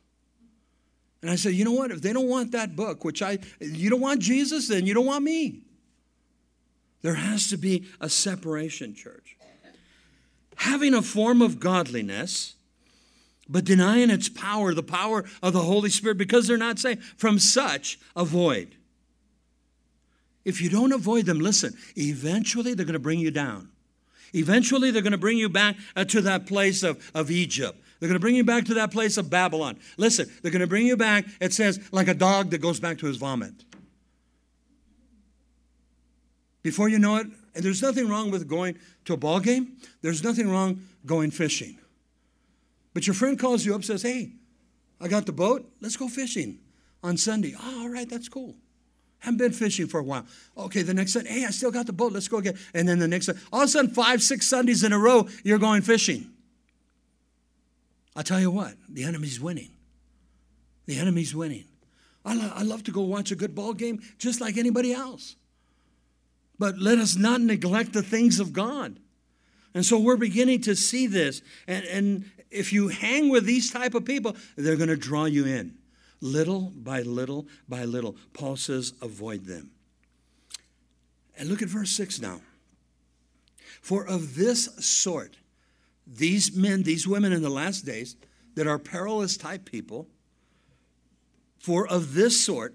[1.21, 1.91] And I said, You know what?
[1.91, 5.07] If they don't want that book, which I, you don't want Jesus, then you don't
[5.07, 5.63] want me.
[7.03, 9.37] There has to be a separation, church.
[10.57, 12.55] Having a form of godliness,
[13.49, 17.39] but denying its power, the power of the Holy Spirit, because they're not saved, from
[17.39, 18.77] such avoid.
[20.45, 23.71] If you don't avoid them, listen, eventually they're going to bring you down.
[24.35, 27.81] Eventually they're going to bring you back uh, to that place of, of Egypt.
[27.99, 29.79] They're going to bring you back to that place of Babylon.
[29.97, 32.99] Listen, they're going to bring you back, it says, like a dog that goes back
[32.99, 33.55] to his vomit.
[36.63, 40.25] Before you know it, and there's nothing wrong with going to a ball game, there's
[40.25, 41.79] nothing wrong going fishing.
[42.93, 44.33] But your friend calls you up says, Hey,
[45.01, 46.59] I got the boat, let's go fishing
[47.03, 47.55] on Sunday.
[47.61, 48.57] Oh, all right, that's cool.
[49.25, 50.27] Haven't been fishing for a while.
[50.55, 52.13] Okay, the next Sunday, hey, I still got the boat.
[52.13, 52.59] Let's go again.
[52.75, 55.59] And then the next, all of a sudden, five, six Sundays in a row, you're
[55.59, 56.31] going fishing.
[58.15, 59.71] i tell you what, the enemy's winning.
[60.85, 61.65] The enemy's winning.
[62.23, 65.37] I, lo- I love to go watch a good ball game just like anybody else.
[66.59, 68.99] But let us not neglect the things of God.
[69.73, 71.41] And so we're beginning to see this.
[71.67, 75.47] And, and if you hang with these type of people, they're going to draw you
[75.47, 75.79] in.
[76.25, 78.17] Little by little by little.
[78.33, 79.73] Paul says, avoid them.
[81.37, 82.41] And look at verse 6 now.
[83.83, 85.37] For of this sort,
[86.07, 88.17] these men, these women in the last days
[88.55, 90.09] that are perilous type people,
[91.59, 92.75] for of this sort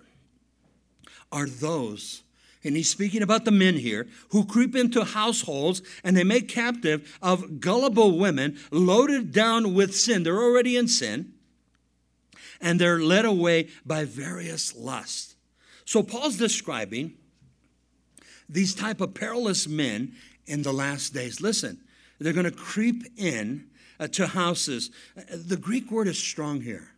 [1.31, 2.21] are those,
[2.63, 7.17] and he's speaking about the men here, who creep into households and they make captive
[7.19, 10.21] of gullible women loaded down with sin.
[10.21, 11.33] They're already in sin
[12.61, 15.35] and they're led away by various lusts.
[15.85, 17.13] So Paul's describing
[18.47, 20.13] these type of perilous men
[20.45, 21.41] in the last days.
[21.41, 21.79] Listen,
[22.19, 23.67] they're going to creep in
[23.99, 24.91] uh, to houses.
[25.17, 26.91] Uh, the Greek word is strong here.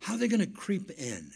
[0.00, 1.30] How are they going to creep in?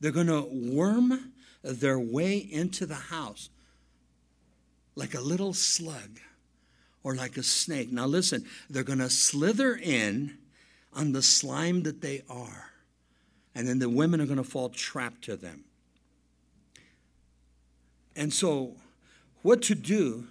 [0.00, 1.32] They're going to worm
[1.62, 3.50] their way into the house
[4.96, 6.18] like a little slug
[7.02, 7.92] or like a snake.
[7.92, 10.38] Now, listen, they're going to slither in
[10.92, 12.70] on the slime that they are,
[13.54, 15.64] and then the women are going to fall trapped to them.
[18.16, 18.76] And so,
[19.42, 20.26] what to do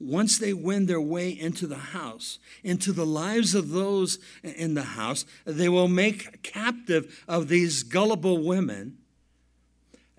[0.00, 4.82] once they win their way into the house, into the lives of those in the
[4.82, 8.96] house, they will make captive of these gullible women.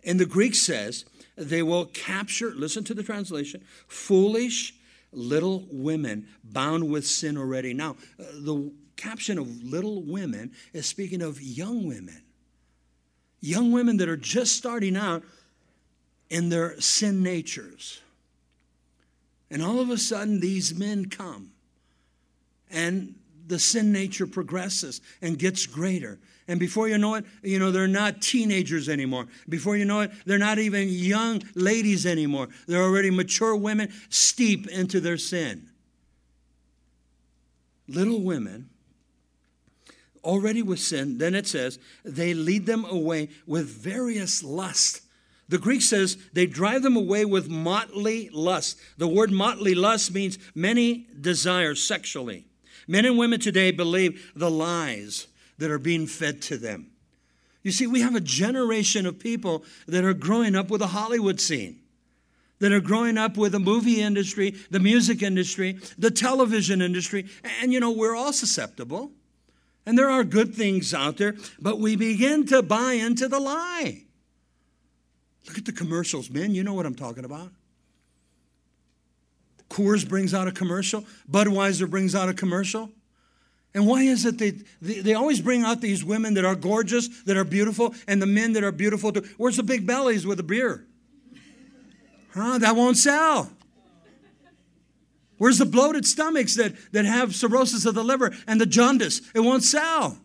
[0.03, 1.05] And the Greek says
[1.36, 4.75] they will capture, listen to the translation, foolish
[5.12, 7.73] little women bound with sin already.
[7.73, 12.21] Now, uh, the caption of little women is speaking of young women.
[13.39, 15.23] Young women that are just starting out
[16.29, 18.01] in their sin natures.
[19.49, 21.51] And all of a sudden, these men come,
[22.69, 23.15] and
[23.47, 26.19] the sin nature progresses and gets greater.
[26.47, 29.27] And before you know it, you know, they're not teenagers anymore.
[29.49, 32.47] Before you know it, they're not even young ladies anymore.
[32.67, 35.69] They're already mature women steep into their sin.
[37.87, 38.69] Little women,
[40.23, 45.01] already with sin, then it says, they lead them away with various lusts
[45.51, 48.79] the Greek says they drive them away with motley lust.
[48.97, 52.45] The word motley lust means many desires sexually.
[52.88, 56.91] Men and women today believe the lies that are being fed to them.
[57.63, 61.41] You see, we have a generation of people that are growing up with a Hollywood
[61.41, 61.81] scene,
[62.60, 67.27] that are growing up with the movie industry, the music industry, the television industry,
[67.62, 69.12] and you know, we're all susceptible.
[69.85, 74.03] And there are good things out there, but we begin to buy into the lie.
[75.47, 76.53] Look at the commercials, men.
[76.53, 77.51] You know what I'm talking about.
[79.69, 81.05] Coors brings out a commercial.
[81.29, 82.91] Budweiser brings out a commercial.
[83.73, 87.07] And why is it they, they, they, always bring out these women that are gorgeous,
[87.23, 89.23] that are beautiful, and the men that are beautiful too?
[89.37, 90.85] Where's the big bellies with the beer?
[92.33, 92.57] Huh?
[92.57, 93.49] That won't sell.
[95.41, 99.21] Where's the bloated stomachs that, that have cirrhosis of the liver and the jaundice?
[99.34, 100.19] It won't sell.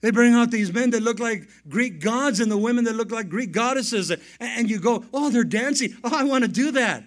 [0.00, 3.10] They bring out these men that look like Greek gods and the women that look
[3.10, 4.10] like Greek goddesses.
[4.40, 5.94] And you go, oh, they're dancing.
[6.02, 7.04] Oh, I want to do that.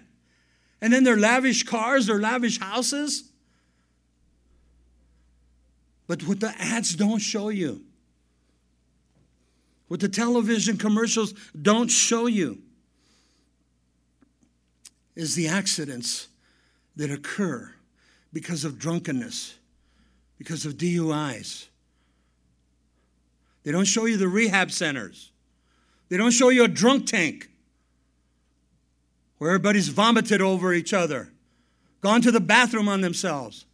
[0.80, 3.28] And then their lavish cars, their lavish houses.
[6.06, 7.82] But what the ads don't show you,
[9.88, 12.62] what the television commercials don't show you,
[15.16, 16.28] is the accidents
[16.96, 17.72] that occur
[18.32, 19.56] because of drunkenness,
[20.38, 21.68] because of DUIs
[23.66, 25.32] they don't show you the rehab centers.
[26.08, 27.50] They don't show you a drunk tank
[29.38, 31.32] where everybody's vomited over each other,
[32.00, 33.66] gone to the bathroom on themselves,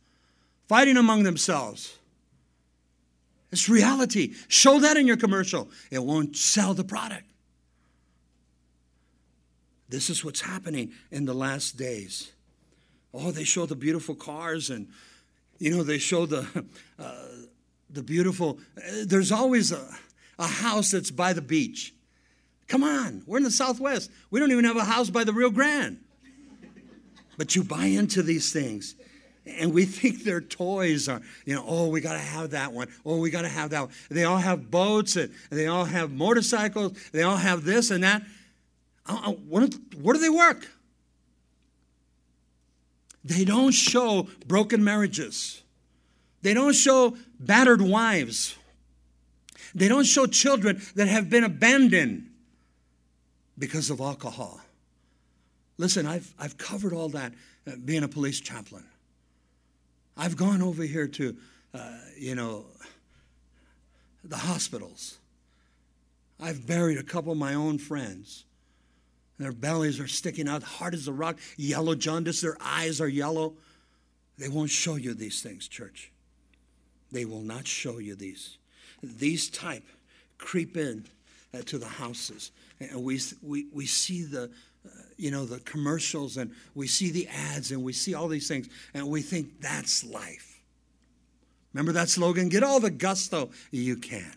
[0.66, 1.98] fighting among themselves.
[3.50, 4.32] It's reality.
[4.48, 5.68] Show that in your commercial.
[5.90, 7.30] It won't sell the product.
[9.90, 12.32] This is what's happening in the last days.
[13.14, 14.88] Oh, they show the beautiful cars and,
[15.58, 16.64] you know, they show the,
[16.98, 17.26] uh,
[17.90, 18.58] the beautiful,
[19.04, 19.86] there's always a,
[20.38, 21.94] a house that's by the beach.
[22.68, 24.10] Come on, we're in the Southwest.
[24.30, 25.98] We don't even have a house by the Rio Grande.
[27.36, 28.94] But you buy into these things.
[29.44, 32.88] And we think their toys are, you know, oh, we got to have that one.
[33.04, 33.90] Oh, we got to have that one.
[34.10, 36.96] They all have boats and they all have motorcycles.
[37.12, 38.22] They all have this and that.
[39.06, 40.68] Uh, uh, what, what do they work?
[43.24, 45.62] They don't show broken marriages.
[46.42, 48.56] They don't show battered wives.
[49.74, 52.30] They don't show children that have been abandoned
[53.58, 54.60] because of alcohol.
[55.78, 57.32] Listen, I've, I've covered all that
[57.66, 58.84] uh, being a police chaplain.
[60.16, 61.36] I've gone over here to,
[61.72, 62.66] uh, you know,
[64.24, 65.18] the hospitals.
[66.40, 68.44] I've buried a couple of my own friends.
[69.42, 73.54] Their bellies are sticking out, hard as a rock, yellow jaundice, their eyes are yellow.
[74.38, 76.12] They won't show you these things, church.
[77.10, 78.56] They will not show you these.
[79.02, 79.84] These type
[80.38, 81.06] creep in
[81.52, 82.52] uh, to the houses.
[82.80, 84.44] And we, we, we see the,
[84.86, 88.48] uh, you know, the commercials and we see the ads and we see all these
[88.48, 90.60] things and we think that's life.
[91.72, 92.48] Remember that slogan?
[92.48, 94.32] Get all the gusto you can.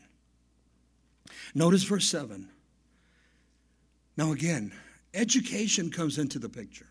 [1.54, 2.50] Notice verse 7.
[4.18, 4.72] Now, again,
[5.16, 6.88] education comes into the picture.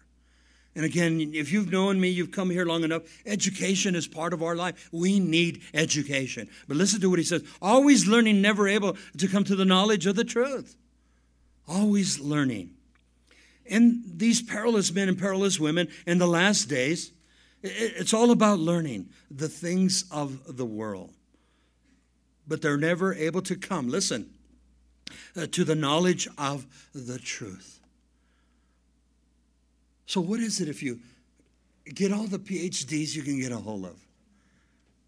[0.77, 4.43] And again, if you've known me, you've come here long enough, education is part of
[4.43, 4.89] our life.
[4.91, 6.49] We need education.
[6.67, 10.07] But listen to what he says always learning, never able to come to the knowledge
[10.07, 10.77] of the truth.
[11.69, 12.71] Always learning.
[13.71, 17.13] And these perilous men and perilous women in the last days,
[17.63, 21.13] it's all about learning the things of the world.
[22.47, 24.29] But they're never able to come, listen,
[25.37, 27.81] uh, to the knowledge of the truth.
[30.07, 31.01] So, what is it if you
[31.87, 34.05] get all the PhDs you can get a hold of?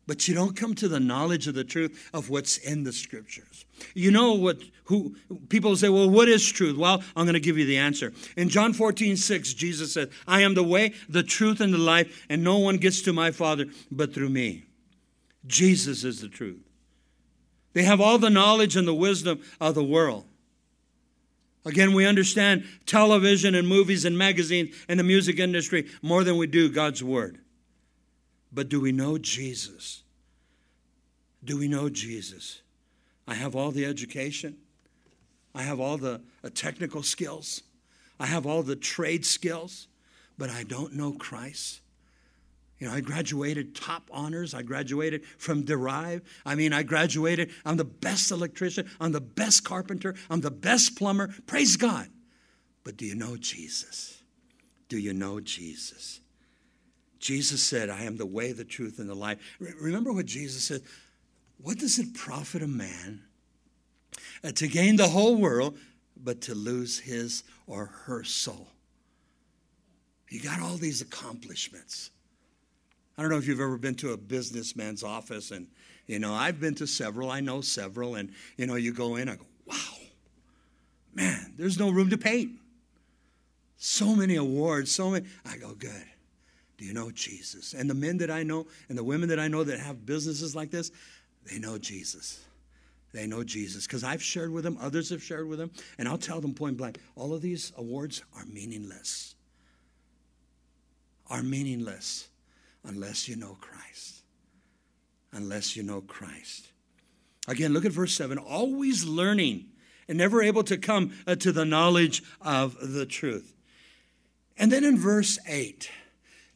[0.06, 3.64] but you don't come to the knowledge of the truth of what's in the scriptures.
[3.94, 5.16] You know what who
[5.48, 6.76] people say, well, what is truth?
[6.76, 8.12] Well, I'm going to give you the answer.
[8.36, 12.24] In John 14, 6, Jesus said, I am the way, the truth, and the life,
[12.28, 14.64] and no one gets to my Father but through me.
[15.46, 16.62] Jesus is the truth.
[17.72, 20.24] They have all the knowledge and the wisdom of the world.
[21.66, 26.46] Again, we understand television and movies and magazines and the music industry more than we
[26.46, 27.40] do God's Word.
[28.52, 30.04] But do we know Jesus?
[31.44, 32.62] Do we know Jesus?
[33.26, 34.56] I have all the education.
[35.56, 37.62] I have all the uh, technical skills.
[38.20, 39.88] I have all the trade skills,
[40.38, 41.80] but I don't know Christ.
[42.78, 44.52] You know, I graduated top honors.
[44.52, 46.22] I graduated from Derive.
[46.44, 47.50] I mean, I graduated.
[47.64, 48.90] I'm the best electrician.
[49.00, 50.14] I'm the best carpenter.
[50.28, 51.34] I'm the best plumber.
[51.46, 52.08] Praise God.
[52.84, 54.22] But do you know Jesus?
[54.88, 56.20] Do you know Jesus?
[57.18, 59.38] Jesus said, I am the way, the truth, and the life.
[59.58, 60.82] Remember what Jesus said?
[61.58, 63.22] What does it profit a man
[64.44, 65.78] uh, to gain the whole world,
[66.16, 68.68] but to lose his or her soul?
[70.28, 72.10] You got all these accomplishments.
[73.16, 75.68] I don't know if you've ever been to a businessman's office, and
[76.06, 79.28] you know, I've been to several, I know several, and you know, you go in,
[79.28, 79.76] I go, wow,
[81.14, 82.52] man, there's no room to paint.
[83.78, 85.26] So many awards, so many.
[85.44, 86.04] I go, good.
[86.78, 87.72] Do you know Jesus?
[87.72, 90.54] And the men that I know and the women that I know that have businesses
[90.54, 90.90] like this,
[91.50, 92.44] they know Jesus.
[93.12, 96.18] They know Jesus because I've shared with them, others have shared with them, and I'll
[96.18, 99.34] tell them point blank all of these awards are meaningless.
[101.30, 102.28] Are meaningless
[102.86, 104.22] unless you know Christ.
[105.32, 106.68] Unless you know Christ.
[107.48, 109.66] Again, look at verse 7 always learning
[110.08, 113.54] and never able to come uh, to the knowledge of the truth.
[114.56, 115.90] And then in verse 8,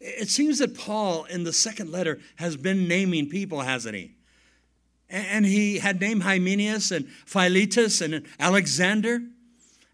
[0.00, 4.14] it seems that Paul, in the second letter, has been naming people, hasn't he?
[5.10, 9.22] And he had named Hymenaeus and Philetus and Alexander.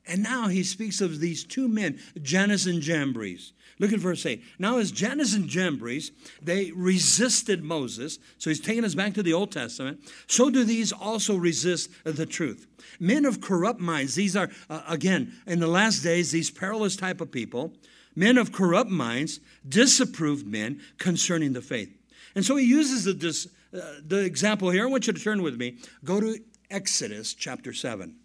[0.06, 3.52] And now he speaks of these two men, Jannes and Jambres.
[3.78, 4.42] Look at verse 8.
[4.58, 9.34] Now, as Jannes and Jambres, they resisted Moses, so he's taking us back to the
[9.34, 12.66] Old Testament, so do these also resist the truth.
[12.98, 17.20] Men of corrupt minds, these are, uh, again, in the last days, these perilous type
[17.20, 17.74] of people
[18.16, 21.94] men of corrupt minds disapproved men concerning the faith.
[22.34, 24.84] And so he uses the, uh, the example here.
[24.84, 25.76] I want you to turn with me.
[26.02, 26.38] Go to
[26.70, 28.16] Exodus chapter 7.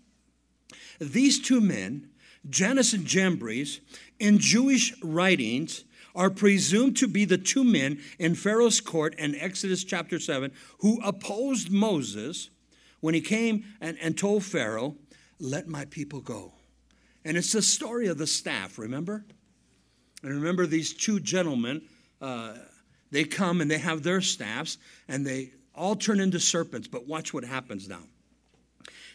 [1.01, 2.09] These two men,
[2.47, 3.81] Jannes and Jambres,
[4.19, 5.83] in Jewish writings,
[6.13, 11.01] are presumed to be the two men in Pharaoh's court in Exodus chapter 7 who
[11.03, 12.51] opposed Moses
[12.99, 14.95] when he came and, and told Pharaoh,
[15.39, 16.53] Let my people go.
[17.25, 19.25] And it's the story of the staff, remember?
[20.21, 21.81] And remember, these two gentlemen,
[22.21, 22.53] uh,
[23.09, 24.77] they come and they have their staffs
[25.07, 26.87] and they all turn into serpents.
[26.87, 28.03] But watch what happens now.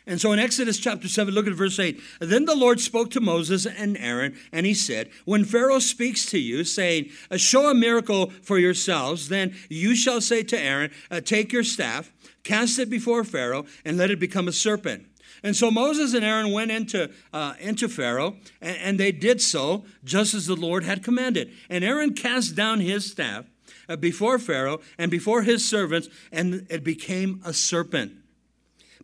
[0.09, 2.01] And so in Exodus chapter 7, look at verse 8.
[2.21, 6.39] Then the Lord spoke to Moses and Aaron, and he said, When Pharaoh speaks to
[6.39, 10.93] you, saying, Show a miracle for yourselves, then you shall say to Aaron,
[11.25, 12.13] Take your staff,
[12.45, 15.07] cast it before Pharaoh, and let it become a serpent.
[15.43, 19.85] And so Moses and Aaron went into, uh, into Pharaoh, and, and, they did so
[20.05, 21.53] just as the Lord had commanded.
[21.69, 23.45] And Aaron cast down his staff
[23.89, 28.13] uh, before Pharaoh and before his servants, and it became a serpent.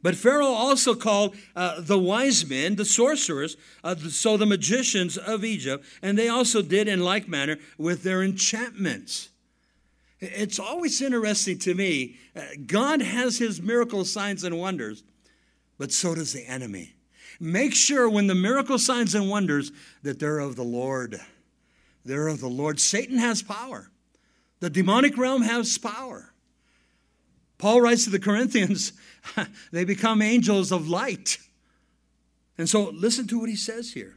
[0.03, 5.45] But Pharaoh also called uh, the wise men, the sorcerers, uh, so the magicians of
[5.45, 9.29] Egypt, and they also did in like manner with their enchantments.
[10.19, 12.17] It's always interesting to me.
[12.35, 15.05] Uh, God has his miracle signs and wonders,
[15.79, 16.95] but so does the enemy.
[17.39, 19.73] Make sure when the miracle signs and wonders
[20.03, 21.21] that they're of the Lord.
[22.05, 22.81] They're of the Lord.
[22.81, 23.91] Satan has power.
[24.61, 26.32] The demonic realm has power.
[27.63, 28.93] Paul writes to the Corinthians,
[29.71, 31.39] they become angels of light.
[32.59, 34.17] And so listen to what he says here.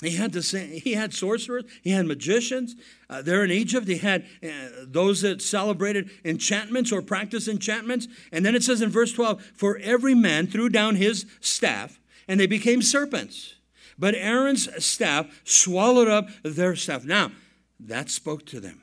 [0.00, 2.74] He had he had sorcerers, he had magicians.
[3.10, 4.48] Uh, there in Egypt, he had uh,
[4.84, 8.08] those that celebrated enchantments or practiced enchantments.
[8.32, 12.40] And then it says in verse 12, for every man threw down his staff, and
[12.40, 13.56] they became serpents.
[13.98, 17.04] but Aaron's staff swallowed up their staff.
[17.04, 17.32] Now,
[17.78, 18.80] that spoke to them.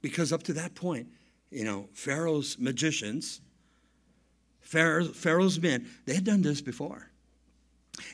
[0.00, 1.08] Because up to that point,
[1.50, 3.40] you know, Pharaoh's magicians,
[4.60, 7.10] Pharaoh's men, they had done this before.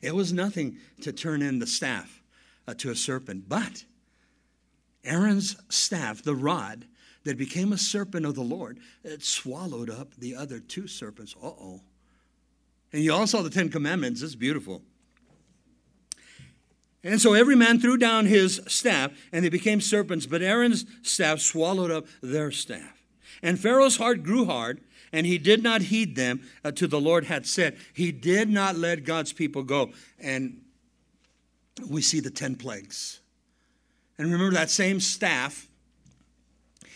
[0.02, 2.22] It was nothing to turn in the staff
[2.66, 3.84] uh, to a serpent, but
[5.04, 6.86] Aaron's staff, the rod
[7.24, 11.34] that became a serpent of the Lord, it swallowed up the other two serpents.
[11.42, 11.80] Uh oh.
[12.92, 14.22] And you all saw the Ten Commandments.
[14.22, 14.82] It's beautiful.
[17.02, 21.40] And so every man threw down his staff, and they became serpents, but Aaron's staff
[21.40, 22.93] swallowed up their staff.
[23.44, 24.80] And Pharaoh's heart grew hard,
[25.12, 27.76] and he did not heed them uh, to the Lord had said.
[27.92, 29.92] He did not let God's people go.
[30.18, 30.62] And
[31.86, 33.20] we see the 10 plagues.
[34.16, 35.68] And remember that same staff,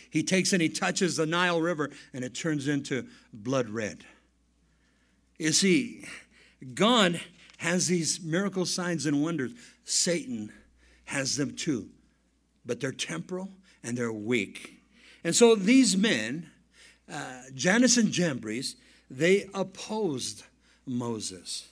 [0.08, 4.06] he takes and he touches the Nile River, and it turns into blood red.
[5.38, 6.06] You see,
[6.74, 7.20] God
[7.58, 9.52] has these miracle signs and wonders
[9.84, 10.50] Satan
[11.04, 11.90] has them too,
[12.64, 13.50] but they're temporal
[13.82, 14.77] and they're weak.
[15.24, 16.50] And so these men,
[17.12, 18.76] uh, Jannes and Jambres,
[19.10, 20.44] they opposed
[20.86, 21.68] Moses.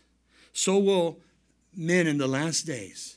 [0.53, 1.19] So will
[1.77, 3.17] men in the last days,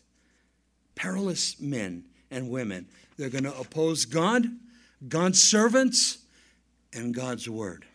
[0.96, 2.88] perilous men and women.
[3.18, 4.46] They're going to oppose God,
[5.08, 6.20] God's servants,
[6.94, 7.86] and God's word.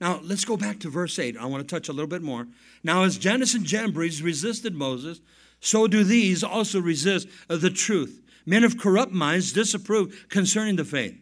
[0.00, 1.36] Now, let's go back to verse 8.
[1.36, 2.48] I want to touch a little bit more.
[2.82, 5.20] Now, as Jannes and Jambres resisted Moses,
[5.60, 8.20] so do these also resist the truth.
[8.44, 11.21] Men of corrupt minds disapprove concerning the faith.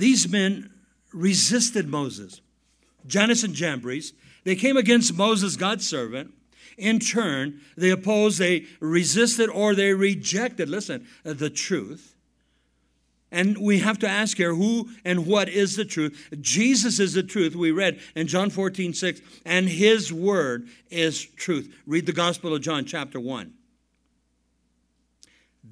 [0.00, 0.70] These men
[1.12, 2.40] resisted Moses.
[3.06, 6.32] Jannes and Jambres, they came against Moses, God's servant.
[6.78, 12.16] In turn, they opposed, they resisted, or they rejected, listen, the truth.
[13.30, 16.30] And we have to ask here who and what is the truth?
[16.40, 17.54] Jesus is the truth.
[17.54, 21.76] We read in John 14, 6, and his word is truth.
[21.86, 23.52] Read the Gospel of John, chapter 1.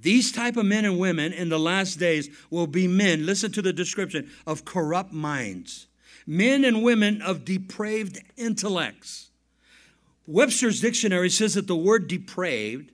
[0.00, 3.62] These type of men and women in the last days will be men, listen to
[3.62, 5.86] the description, of corrupt minds.
[6.26, 9.30] Men and women of depraved intellects.
[10.26, 12.92] Webster's dictionary says that the word depraved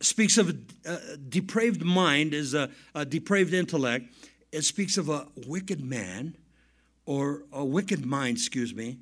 [0.00, 4.06] speaks of a, depraved mind is a, a depraved intellect.
[4.52, 6.36] It speaks of a wicked man
[7.04, 8.98] or a wicked mind, excuse me,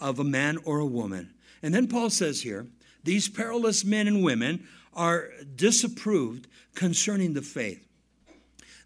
[0.00, 1.34] of a man or a woman.
[1.62, 2.66] And then Paul says here,
[3.04, 7.86] these perilous men and women are disapproved concerning the faith.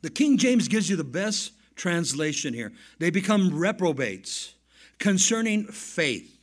[0.03, 2.73] The King James gives you the best translation here.
[2.99, 4.55] They become reprobates
[4.99, 6.39] concerning faith.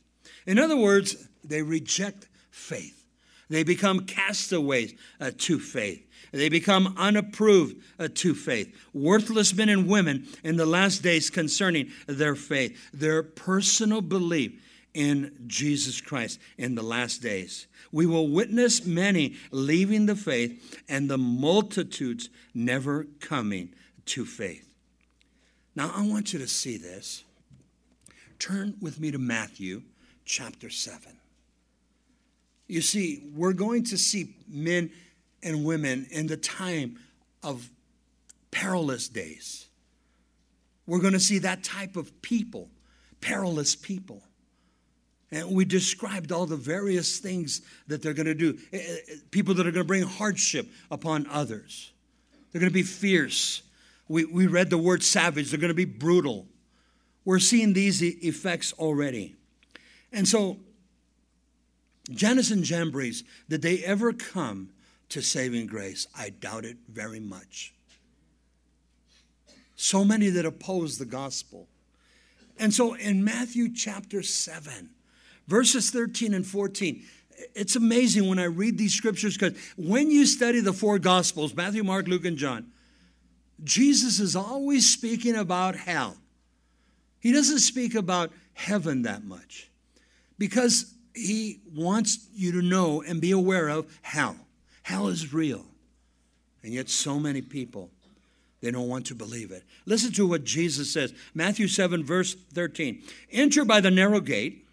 [0.46, 3.06] In other words, they reject faith.
[3.48, 6.06] They become castaways uh, to faith.
[6.32, 8.74] They become unapproved uh, to faith.
[8.94, 14.52] Worthless men and women in the last days concerning their faith, their personal belief
[14.94, 17.66] in Jesus Christ in the last days.
[17.92, 23.74] We will witness many leaving the faith and the multitudes never coming
[24.06, 24.66] to faith.
[25.76, 27.24] Now, I want you to see this.
[28.38, 29.82] Turn with me to Matthew
[30.24, 31.16] chapter 7.
[32.66, 34.90] You see, we're going to see men
[35.42, 36.98] and women in the time
[37.42, 37.70] of
[38.50, 39.66] perilous days.
[40.86, 42.68] We're going to see that type of people,
[43.20, 44.22] perilous people.
[45.32, 48.58] And we described all the various things that they're going to do.
[48.72, 51.92] Eh, eh, people that are going to bring hardship upon others.
[52.50, 53.62] They're going to be fierce.
[54.08, 55.50] We, we read the word savage.
[55.50, 56.46] They're going to be brutal.
[57.24, 59.36] We're seeing these effects already.
[60.12, 60.58] And so
[62.10, 64.70] Jannes and Jambres, did they ever come
[65.10, 66.08] to saving grace?
[66.16, 67.72] I doubt it very much.
[69.76, 71.68] So many that oppose the gospel.
[72.58, 74.90] And so in Matthew chapter 7,
[75.50, 77.02] verses 13 and 14,
[77.54, 81.82] it's amazing when I read these scriptures because when you study the four gospels Matthew,
[81.82, 82.70] Mark, Luke, and John
[83.62, 86.16] Jesus is always speaking about hell.
[87.18, 89.68] He doesn't speak about heaven that much
[90.38, 94.36] because he wants you to know and be aware of hell.
[94.82, 95.66] Hell is real.
[96.62, 97.90] And yet, so many people,
[98.60, 99.64] they don't want to believe it.
[99.86, 103.02] Listen to what Jesus says Matthew 7, verse 13.
[103.32, 104.66] Enter by the narrow gate,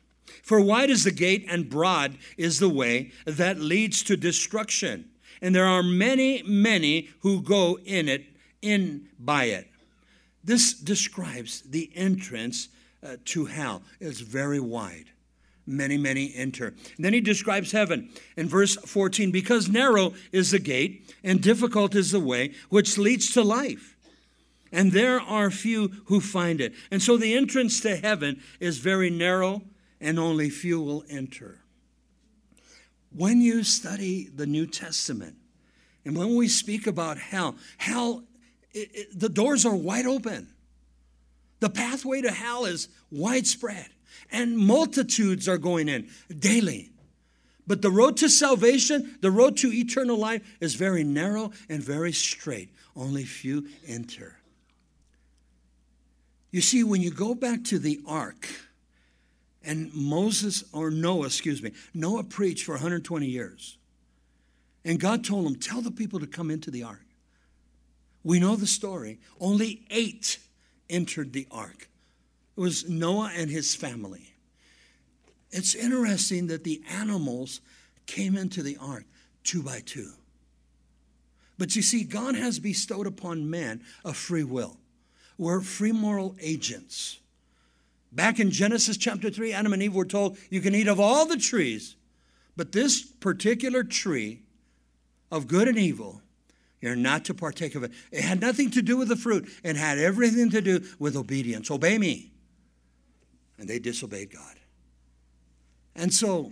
[0.43, 5.09] for wide is the gate and broad is the way that leads to destruction.
[5.41, 8.25] And there are many, many who go in it,
[8.61, 9.67] in by it.
[10.43, 12.69] This describes the entrance
[13.03, 13.83] uh, to hell.
[13.99, 15.05] It's very wide
[15.67, 16.67] many, many enter.
[16.95, 21.93] And then he describes heaven in verse 14 because narrow is the gate and difficult
[21.93, 23.97] is the way which leads to life.
[24.71, 26.73] And there are few who find it.
[26.89, 29.63] And so the entrance to heaven is very narrow
[29.99, 31.59] and only few will enter.
[33.11, 35.35] When you study the New Testament,
[36.05, 38.23] and when we speak about hell, hell,
[38.73, 40.47] it, it, the doors are wide open.
[41.59, 43.87] The pathway to hell is widespread,
[44.31, 46.91] and multitudes are going in daily.
[47.65, 52.13] But the road to salvation, the road to eternal life, is very narrow and very
[52.13, 52.69] straight.
[52.95, 54.37] Only few enter.
[56.51, 58.47] You see, when you go back to the ark,
[59.67, 63.77] and Moses, or Noah, excuse me, Noah preached for 120 years.
[64.85, 67.05] And God told him, Tell the people to come into the ark.
[68.23, 69.19] We know the story.
[69.39, 70.39] Only eight
[70.89, 71.89] entered the ark.
[72.55, 74.33] It was Noah and his family.
[75.51, 77.59] It's interesting that the animals
[78.05, 79.05] came into the ark
[79.43, 80.11] two by two.
[81.57, 84.77] But you see, God has bestowed upon man a free will.
[85.37, 87.19] We're free moral agents.
[88.11, 91.25] Back in Genesis chapter 3, Adam and Eve were told, You can eat of all
[91.25, 91.95] the trees,
[92.55, 94.43] but this particular tree
[95.31, 96.21] of good and evil,
[96.81, 97.91] you're not to partake of it.
[98.11, 101.69] It had nothing to do with the fruit, it had everything to do with obedience.
[101.69, 102.31] Obey me.
[103.59, 104.55] And they disobeyed God.
[105.95, 106.51] And so,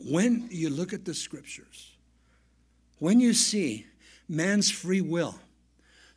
[0.00, 1.96] when you look at the scriptures,
[2.98, 3.86] when you see
[4.28, 5.34] man's free will,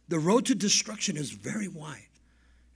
[0.08, 2.09] the road to destruction is very wide.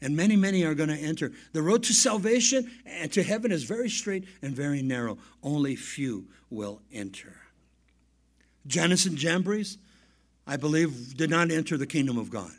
[0.03, 1.31] And many, many are going to enter.
[1.53, 5.17] The road to salvation and to heaven is very straight and very narrow.
[5.41, 7.33] Only few will enter.
[8.67, 9.77] Jannes and Jambres,
[10.45, 12.51] I believe, did not enter the kingdom of God.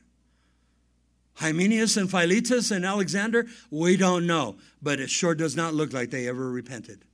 [1.35, 6.11] Hymenaeus and Philetus and Alexander, we don't know, but it sure does not look like
[6.11, 7.05] they ever repented.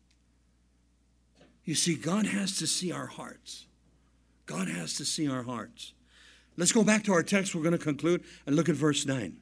[1.65, 3.67] You see, God has to see our hearts.
[4.47, 5.93] God has to see our hearts.
[6.57, 7.53] Let's go back to our text.
[7.53, 9.40] We're going to conclude and look at verse 9.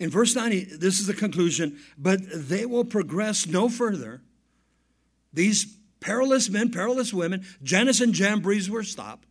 [0.00, 4.20] In verse 90, this is the conclusion, but they will progress no further.
[5.32, 9.26] These perilous men, perilous women, Jannes and Jambres were stopped.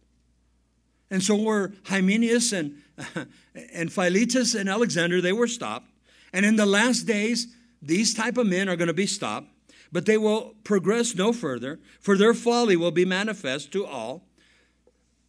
[1.10, 2.82] And so were Hymenaeus and,
[3.74, 5.90] and Philetus and Alexander, they were stopped.
[6.34, 7.48] And in the last days,
[7.82, 9.48] these type of men are going to be stopped,
[9.92, 14.26] but they will progress no further, for their folly will be manifest to all,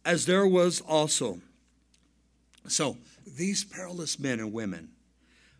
[0.03, 1.39] as there was also.
[2.67, 4.89] So these perilous men and women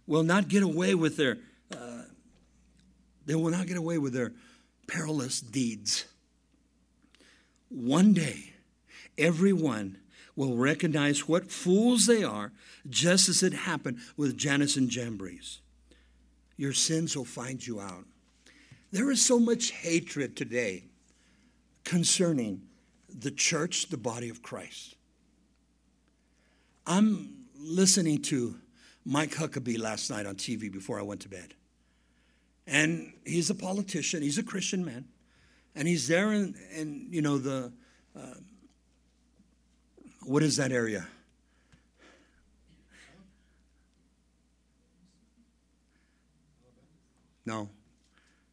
[0.09, 1.37] will not get away with their
[1.71, 2.01] uh,
[3.27, 4.33] they will not get away with their
[4.87, 6.05] perilous deeds.
[7.69, 8.53] One day,
[9.19, 9.99] everyone
[10.35, 12.51] will recognize what fools they are,
[12.89, 15.59] just as it happened with Jannes and Jambres.
[16.57, 18.05] Your sins will find you out.
[18.91, 20.85] There is so much hatred today
[21.83, 22.63] concerning
[23.07, 24.95] the church, the body of Christ.
[26.87, 28.55] I'm listening to
[29.09, 31.55] Mike Huckabee last night on TV before I went to bed.
[32.67, 35.05] And he's a politician, he's a Christian man.
[35.75, 37.73] And he's there in, in you know, the,
[38.15, 38.35] uh,
[40.21, 41.07] what is that area?
[47.47, 47.67] No.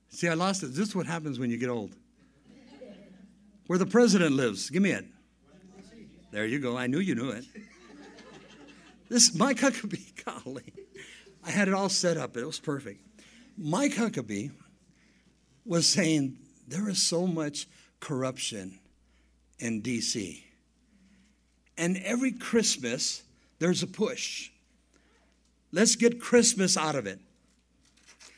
[0.09, 0.69] See, I lost it.
[0.69, 1.95] This is what happens when you get old.
[3.67, 4.71] Where the president lives.
[4.71, 5.05] Give me it.
[6.31, 6.79] There you go.
[6.79, 7.45] I knew you knew it.
[9.09, 10.73] This Mike Huckabee, golly.
[11.45, 12.37] I had it all set up.
[12.37, 13.01] It was perfect.
[13.57, 14.51] Mike Huckabee
[15.65, 16.37] was saying
[16.69, 17.67] there is so much
[18.01, 18.79] corruption
[19.59, 20.45] in D.C.
[21.79, 23.23] And every Christmas,
[23.59, 24.51] there's a push.
[25.73, 27.21] Let's get Christmas out of it.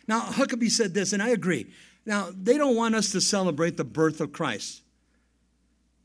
[0.06, 1.66] Now, Huckabee said this, and I agree.
[2.06, 4.82] Now, they don't want us to celebrate the birth of Christ.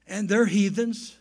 [0.07, 1.17] And they're heathens.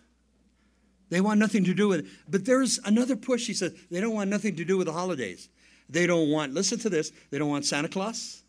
[1.12, 2.06] They want nothing to do with it.
[2.26, 3.46] But there's another push.
[3.46, 5.50] He says they don't want nothing to do with the holidays.
[5.90, 8.42] They don't want, listen to this, they don't want Santa Claus.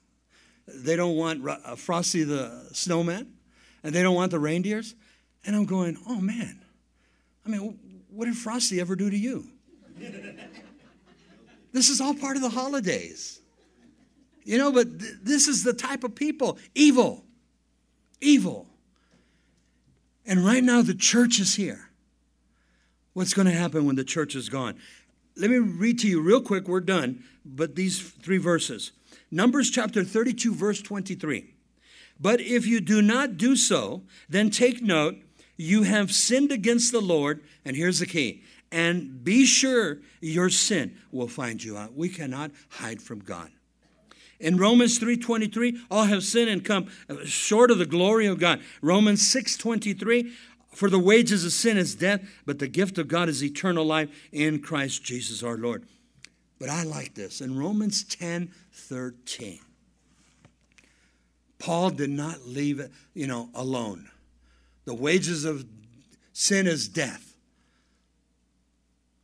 [0.66, 3.34] They don't want uh, Frosty the snowman.
[3.84, 4.96] And they don't want the reindeers.
[5.46, 6.62] And I'm going, oh man,
[7.46, 7.78] I mean,
[8.10, 9.46] what did Frosty ever do to you?
[11.74, 13.42] this is all part of the holidays.
[14.46, 17.26] You know, but th- this is the type of people evil.
[18.22, 18.68] Evil.
[20.26, 21.90] And right now, the church is here.
[23.14, 24.76] What's going to happen when the church is gone?
[25.36, 26.68] Let me read to you real quick.
[26.68, 27.24] We're done.
[27.46, 28.92] But these three verses
[29.32, 31.54] Numbers chapter 32, verse 23.
[32.20, 35.18] But if you do not do so, then take note
[35.58, 37.44] you have sinned against the Lord.
[37.66, 38.44] And here's the key
[38.74, 41.94] and be sure your sin will find you out.
[41.94, 43.52] We cannot hide from God.
[44.40, 46.88] In Romans 3:23, all have sinned and come
[47.24, 48.62] short of the glory of God.
[48.82, 50.32] Romans 6:23,
[50.74, 54.10] for the wages of sin is death, but the gift of God is eternal life
[54.32, 55.86] in Christ Jesus our Lord.
[56.60, 57.42] But I like this.
[57.42, 59.60] In Romans 10 13,
[61.60, 64.10] Paul did not leave it, you know, alone.
[64.86, 65.66] The wages of
[66.34, 67.36] sin is death.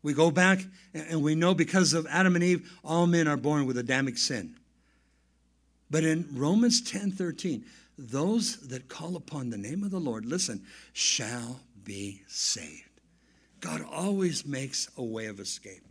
[0.02, 0.60] We go back
[0.94, 4.56] and we know because of Adam and Eve, all men are born with Adamic sin.
[5.92, 7.66] But in Romans 10 13,
[8.00, 13.02] those that call upon the name of the Lord, listen, shall be saved.
[13.60, 15.84] God always makes a way of escape.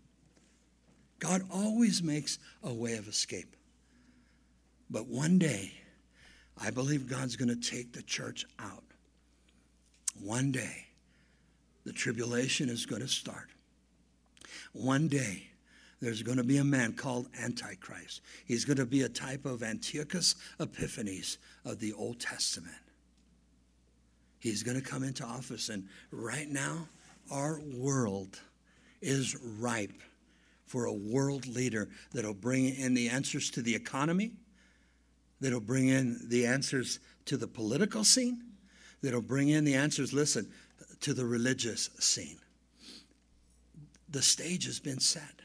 [1.19, 3.55] God always makes a way of escape.
[4.89, 5.73] But one day,
[6.57, 8.85] I believe God's going to take the church out.
[10.23, 10.87] One day,
[11.85, 13.51] the tribulation is going to start.
[14.73, 15.48] One day,
[16.01, 18.21] there's going to be a man called Antichrist.
[18.45, 22.77] He's going to be a type of Antiochus Epiphanes of the Old Testament.
[24.39, 26.89] He's going to come into office, and right now,
[27.31, 28.41] our world
[29.01, 30.03] is ripe
[30.67, 34.33] for a world leader that'll bring in the answers to the economy,
[35.41, 38.43] that'll bring in the answers to the political scene,
[39.03, 40.49] that'll bring in the answers, listen,
[41.01, 42.39] to the religious scene.
[44.09, 45.41] The stage has been set.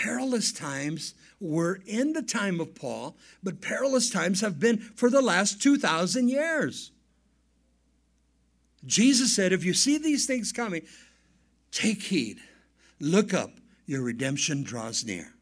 [0.00, 5.20] Perilous times were in the time of Paul, but perilous times have been for the
[5.20, 6.90] last 2,000 years.
[8.86, 10.82] Jesus said, If you see these things coming,
[11.70, 12.38] take heed,
[12.98, 13.50] look up,
[13.84, 15.34] your redemption draws near.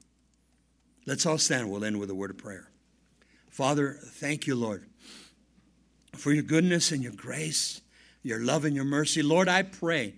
[1.06, 1.70] Let's all stand.
[1.70, 2.68] We'll end with a word of prayer.
[3.50, 4.88] Father, thank you, Lord,
[6.16, 7.80] for your goodness and your grace,
[8.24, 9.22] your love and your mercy.
[9.22, 10.14] Lord, I pray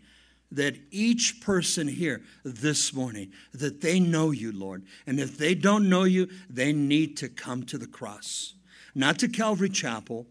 [0.52, 4.84] that each person here this morning that they know you lord.
[5.06, 8.54] And if they don't know you they need to come to the cross.
[8.94, 10.26] Not to calvary chapel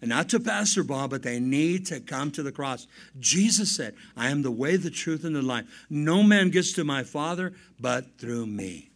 [0.00, 2.86] and not to pastor bob but they need to come to the cross.
[3.18, 5.66] Jesus said i am the way the truth and the life.
[5.90, 8.90] No man gets to my father but through me.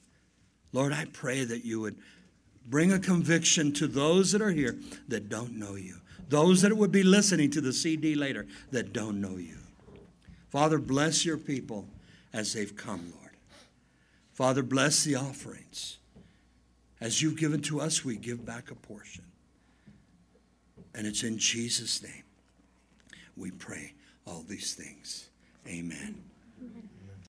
[0.72, 1.96] Lord i pray that you would
[2.66, 4.76] bring a conviction to those that are here
[5.08, 5.96] that don't know you.
[6.28, 9.56] Those that would be listening to the cd later that don't know you
[10.48, 11.86] Father, bless your people
[12.32, 13.34] as they've come, Lord.
[14.32, 15.98] Father, bless the offerings.
[17.00, 19.24] As you've given to us, we give back a portion.
[20.94, 22.24] And it's in Jesus' name
[23.36, 23.92] we pray
[24.26, 25.28] all these things.
[25.66, 26.27] Amen.